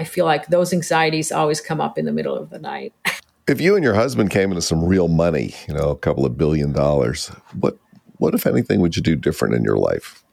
I 0.00 0.04
feel 0.04 0.24
like 0.24 0.46
those 0.46 0.72
anxieties 0.72 1.30
always 1.30 1.60
come 1.60 1.78
up 1.78 1.98
in 1.98 2.06
the 2.06 2.12
middle 2.12 2.34
of 2.34 2.48
the 2.48 2.58
night. 2.58 2.94
if 3.46 3.60
you 3.60 3.74
and 3.74 3.84
your 3.84 3.92
husband 3.92 4.30
came 4.30 4.50
into 4.50 4.62
some 4.62 4.82
real 4.82 5.08
money, 5.08 5.54
you 5.68 5.74
know, 5.74 5.90
a 5.90 5.96
couple 5.96 6.24
of 6.24 6.38
billion 6.38 6.72
dollars, 6.72 7.28
what 7.60 7.76
what 8.16 8.34
if 8.34 8.46
anything 8.46 8.80
would 8.80 8.96
you 8.96 9.02
do 9.02 9.14
different 9.14 9.54
in 9.54 9.62
your 9.62 9.76
life? 9.76 10.24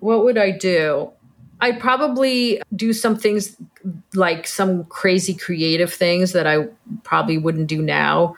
What 0.00 0.24
would 0.24 0.36
I 0.36 0.50
do? 0.50 1.10
I'd 1.62 1.80
probably 1.80 2.60
do 2.76 2.92
some 2.92 3.16
things 3.16 3.56
like 4.12 4.46
some 4.46 4.84
crazy 4.84 5.32
creative 5.32 5.92
things 5.92 6.32
that 6.32 6.46
I 6.46 6.68
probably 7.02 7.38
wouldn't 7.38 7.68
do 7.68 7.80
now 7.80 8.36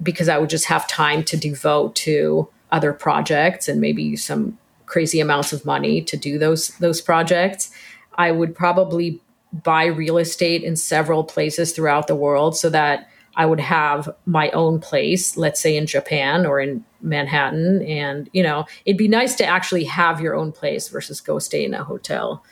because 0.00 0.28
I 0.28 0.38
would 0.38 0.50
just 0.50 0.66
have 0.66 0.86
time 0.86 1.24
to 1.24 1.36
devote 1.36 1.96
to 2.06 2.48
other 2.70 2.92
projects 2.92 3.66
and 3.66 3.80
maybe 3.80 4.14
some 4.14 4.56
crazy 4.86 5.18
amounts 5.18 5.52
of 5.52 5.64
money 5.64 6.00
to 6.02 6.16
do 6.16 6.38
those 6.38 6.68
those 6.78 7.00
projects. 7.00 7.72
I 8.16 8.30
would 8.30 8.54
probably 8.54 9.20
buy 9.52 9.86
real 9.86 10.18
estate 10.18 10.62
in 10.62 10.76
several 10.76 11.24
places 11.24 11.72
throughout 11.72 12.06
the 12.06 12.14
world 12.14 12.56
so 12.56 12.68
that 12.70 13.08
I 13.36 13.46
would 13.46 13.60
have 13.60 14.10
my 14.26 14.50
own 14.50 14.80
place, 14.80 15.36
let's 15.36 15.60
say 15.60 15.76
in 15.76 15.86
Japan 15.86 16.44
or 16.44 16.60
in 16.60 16.84
Manhattan. 17.00 17.82
And, 17.82 18.28
you 18.32 18.42
know, 18.42 18.66
it'd 18.84 18.98
be 18.98 19.08
nice 19.08 19.36
to 19.36 19.46
actually 19.46 19.84
have 19.84 20.20
your 20.20 20.34
own 20.34 20.50
place 20.50 20.88
versus 20.88 21.20
go 21.20 21.38
stay 21.38 21.64
in 21.64 21.72
a 21.72 21.84
hotel. 21.84 22.44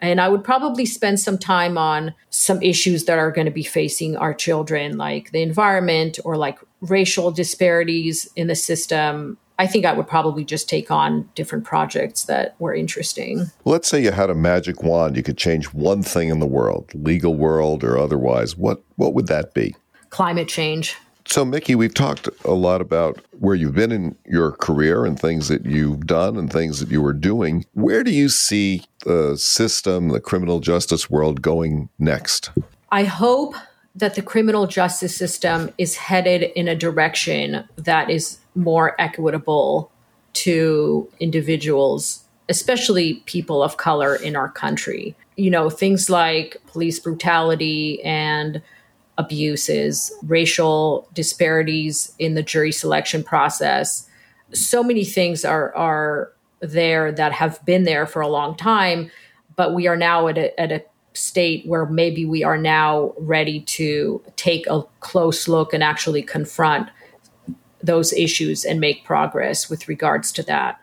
And 0.00 0.20
I 0.20 0.28
would 0.28 0.44
probably 0.44 0.86
spend 0.86 1.20
some 1.20 1.36
time 1.36 1.76
on 1.76 2.14
some 2.30 2.62
issues 2.62 3.04
that 3.04 3.18
are 3.18 3.30
going 3.30 3.46
to 3.46 3.50
be 3.50 3.64
facing 3.64 4.16
our 4.16 4.32
children, 4.32 4.96
like 4.96 5.32
the 5.32 5.42
environment 5.42 6.18
or 6.24 6.36
like 6.36 6.58
racial 6.80 7.30
disparities 7.30 8.30
in 8.36 8.46
the 8.46 8.54
system, 8.54 9.36
I 9.60 9.66
think 9.66 9.84
I 9.84 9.92
would 9.92 10.08
probably 10.08 10.42
just 10.42 10.70
take 10.70 10.90
on 10.90 11.28
different 11.34 11.64
projects 11.64 12.22
that 12.22 12.56
were 12.58 12.72
interesting. 12.72 13.50
Let's 13.66 13.88
say 13.88 14.02
you 14.02 14.10
had 14.10 14.30
a 14.30 14.34
magic 14.34 14.82
wand, 14.82 15.18
you 15.18 15.22
could 15.22 15.36
change 15.36 15.66
one 15.74 16.02
thing 16.02 16.30
in 16.30 16.38
the 16.38 16.46
world, 16.46 16.90
legal 16.94 17.34
world 17.34 17.84
or 17.84 17.98
otherwise. 17.98 18.56
What 18.56 18.82
what 18.96 19.12
would 19.12 19.26
that 19.26 19.52
be? 19.52 19.76
Climate 20.08 20.48
change. 20.48 20.96
So, 21.26 21.44
Mickey, 21.44 21.74
we've 21.74 21.92
talked 21.92 22.26
a 22.46 22.52
lot 22.52 22.80
about 22.80 23.22
where 23.38 23.54
you've 23.54 23.74
been 23.74 23.92
in 23.92 24.16
your 24.24 24.52
career 24.52 25.04
and 25.04 25.20
things 25.20 25.48
that 25.48 25.66
you've 25.66 26.06
done 26.06 26.38
and 26.38 26.50
things 26.50 26.80
that 26.80 26.88
you 26.88 27.02
were 27.02 27.12
doing. 27.12 27.66
Where 27.74 28.02
do 28.02 28.10
you 28.10 28.30
see 28.30 28.86
the 29.04 29.36
system, 29.36 30.08
the 30.08 30.20
criminal 30.20 30.60
justice 30.60 31.10
world 31.10 31.42
going 31.42 31.90
next? 31.98 32.50
I 32.90 33.04
hope 33.04 33.54
that 33.94 34.14
the 34.14 34.22
criminal 34.22 34.66
justice 34.66 35.14
system 35.14 35.70
is 35.76 35.96
headed 35.96 36.44
in 36.56 36.66
a 36.66 36.74
direction 36.74 37.68
that 37.76 38.08
is 38.08 38.39
more 38.54 39.00
equitable 39.00 39.90
to 40.32 41.08
individuals, 41.20 42.24
especially 42.48 43.14
people 43.26 43.62
of 43.62 43.76
color 43.76 44.16
in 44.16 44.36
our 44.36 44.48
country. 44.48 45.14
You 45.36 45.50
know, 45.50 45.70
things 45.70 46.10
like 46.10 46.56
police 46.66 46.98
brutality 46.98 48.02
and 48.04 48.62
abuses, 49.18 50.12
racial 50.22 51.08
disparities 51.14 52.14
in 52.18 52.34
the 52.34 52.42
jury 52.42 52.72
selection 52.72 53.22
process. 53.22 54.08
So 54.52 54.82
many 54.82 55.04
things 55.04 55.44
are 55.44 55.74
are 55.74 56.32
there 56.60 57.10
that 57.12 57.32
have 57.32 57.64
been 57.64 57.84
there 57.84 58.06
for 58.06 58.20
a 58.20 58.28
long 58.28 58.56
time, 58.56 59.10
but 59.56 59.74
we 59.74 59.86
are 59.86 59.96
now 59.96 60.28
at 60.28 60.38
a, 60.38 60.60
at 60.60 60.72
a 60.72 60.82
state 61.12 61.66
where 61.66 61.86
maybe 61.86 62.24
we 62.24 62.44
are 62.44 62.58
now 62.58 63.12
ready 63.18 63.60
to 63.60 64.22
take 64.36 64.66
a 64.68 64.82
close 65.00 65.48
look 65.48 65.72
and 65.72 65.82
actually 65.82 66.22
confront 66.22 66.88
those 67.82 68.12
issues 68.12 68.64
and 68.64 68.80
make 68.80 69.04
progress 69.04 69.68
with 69.70 69.88
regards 69.88 70.32
to 70.32 70.42
that. 70.44 70.80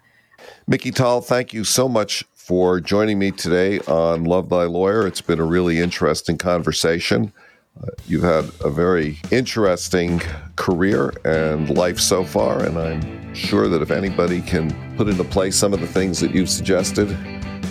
Mickey 0.68 0.92
Tal, 0.92 1.22
thank 1.22 1.54
you 1.54 1.64
so 1.64 1.88
much 1.88 2.24
for 2.34 2.80
joining 2.80 3.20
me 3.20 3.32
today 3.32 3.80
on 3.82 4.24
Love 4.24 4.50
Thy 4.50 4.64
Lawyer. 4.64 5.06
It's 5.06 5.22
been 5.22 5.40
a 5.40 5.46
really 5.46 5.80
interesting 5.80 6.38
conversation. 6.38 7.34
Uh, 7.82 7.88
you've 8.08 8.24
had 8.24 8.50
a 8.64 8.70
very 8.70 9.20
interesting 9.32 10.22
career 10.56 11.14
and 11.26 11.70
life 11.70 12.00
so 12.00 12.24
far, 12.24 12.64
and 12.64 12.78
I'm 12.78 13.34
sure 13.36 13.68
that 13.68 13.82
if 13.82 13.92
anybody 13.92 14.42
can 14.42 14.74
put 14.96 15.08
into 15.08 15.24
place 15.24 15.56
some 15.56 15.74
of 15.74 15.82
the 15.82 15.88
things 15.88 16.20
that 16.22 16.32
you've 16.32 16.50
suggested, 16.50 17.16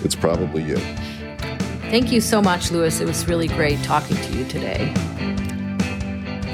it's 0.04 0.14
probably 0.14 0.62
you. 0.62 0.76
Thank 1.88 2.12
you 2.12 2.20
so 2.20 2.42
much, 2.42 2.70
Louis. 2.70 3.00
It 3.00 3.06
was 3.06 3.26
really 3.26 3.48
great 3.48 3.82
talking 3.82 4.16
to 4.16 4.32
you 4.32 4.44
today. 4.44 4.92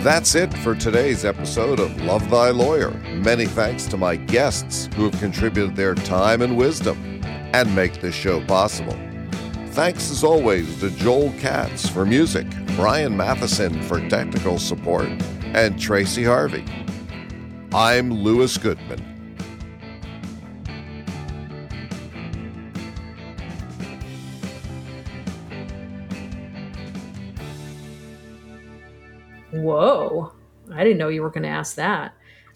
That's 0.03 0.35
it 0.35 0.53
for 0.59 0.75
today's 0.75 1.25
episode 1.25 1.79
of 1.79 2.03
Love 2.03 2.29
Thy 2.29 2.51
Lawyer. 2.51 2.91
Many 3.23 3.47
thanks 3.47 3.87
to 3.87 3.97
my 3.97 4.17
guests 4.17 4.89
who 4.97 5.09
have 5.09 5.21
contributed 5.21 5.77
their 5.77 5.95
time 5.95 6.43
and 6.43 6.57
wisdom 6.57 7.21
and 7.25 7.73
make 7.77 8.01
this 8.01 8.13
show 8.13 8.45
possible. 8.47 8.99
Thanks 9.69 10.11
as 10.11 10.25
always 10.25 10.81
to 10.81 10.91
Joel 10.91 11.33
Katz 11.39 11.89
for 11.89 12.05
music, 12.05 12.49
Brian 12.75 13.17
Matheson 13.17 13.81
for 13.85 14.01
technical 14.09 14.59
support, 14.59 15.07
and 15.55 15.79
Tracy 15.81 16.25
Harvey. 16.25 16.65
I'm 17.73 18.13
Louis 18.13 18.59
Goodman. 18.59 19.12
Whoa. 29.63 30.33
I 30.73 30.85
didn't 30.85 30.99
know 30.99 31.09
you 31.09 31.23
were 31.23 31.31
going 31.31 31.43
to 31.43 31.49
ask 31.49 31.77
that. 31.77 32.15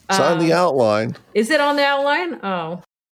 It's 0.08 0.18
um, 0.18 0.34
on 0.34 0.38
the 0.38 0.52
um, 0.52 0.58
outline. 0.58 1.16
Is 1.34 1.50
it 1.50 1.60
on 1.60 1.76
the 1.76 1.84
outline? 1.84 2.40
Oh. 2.42 2.82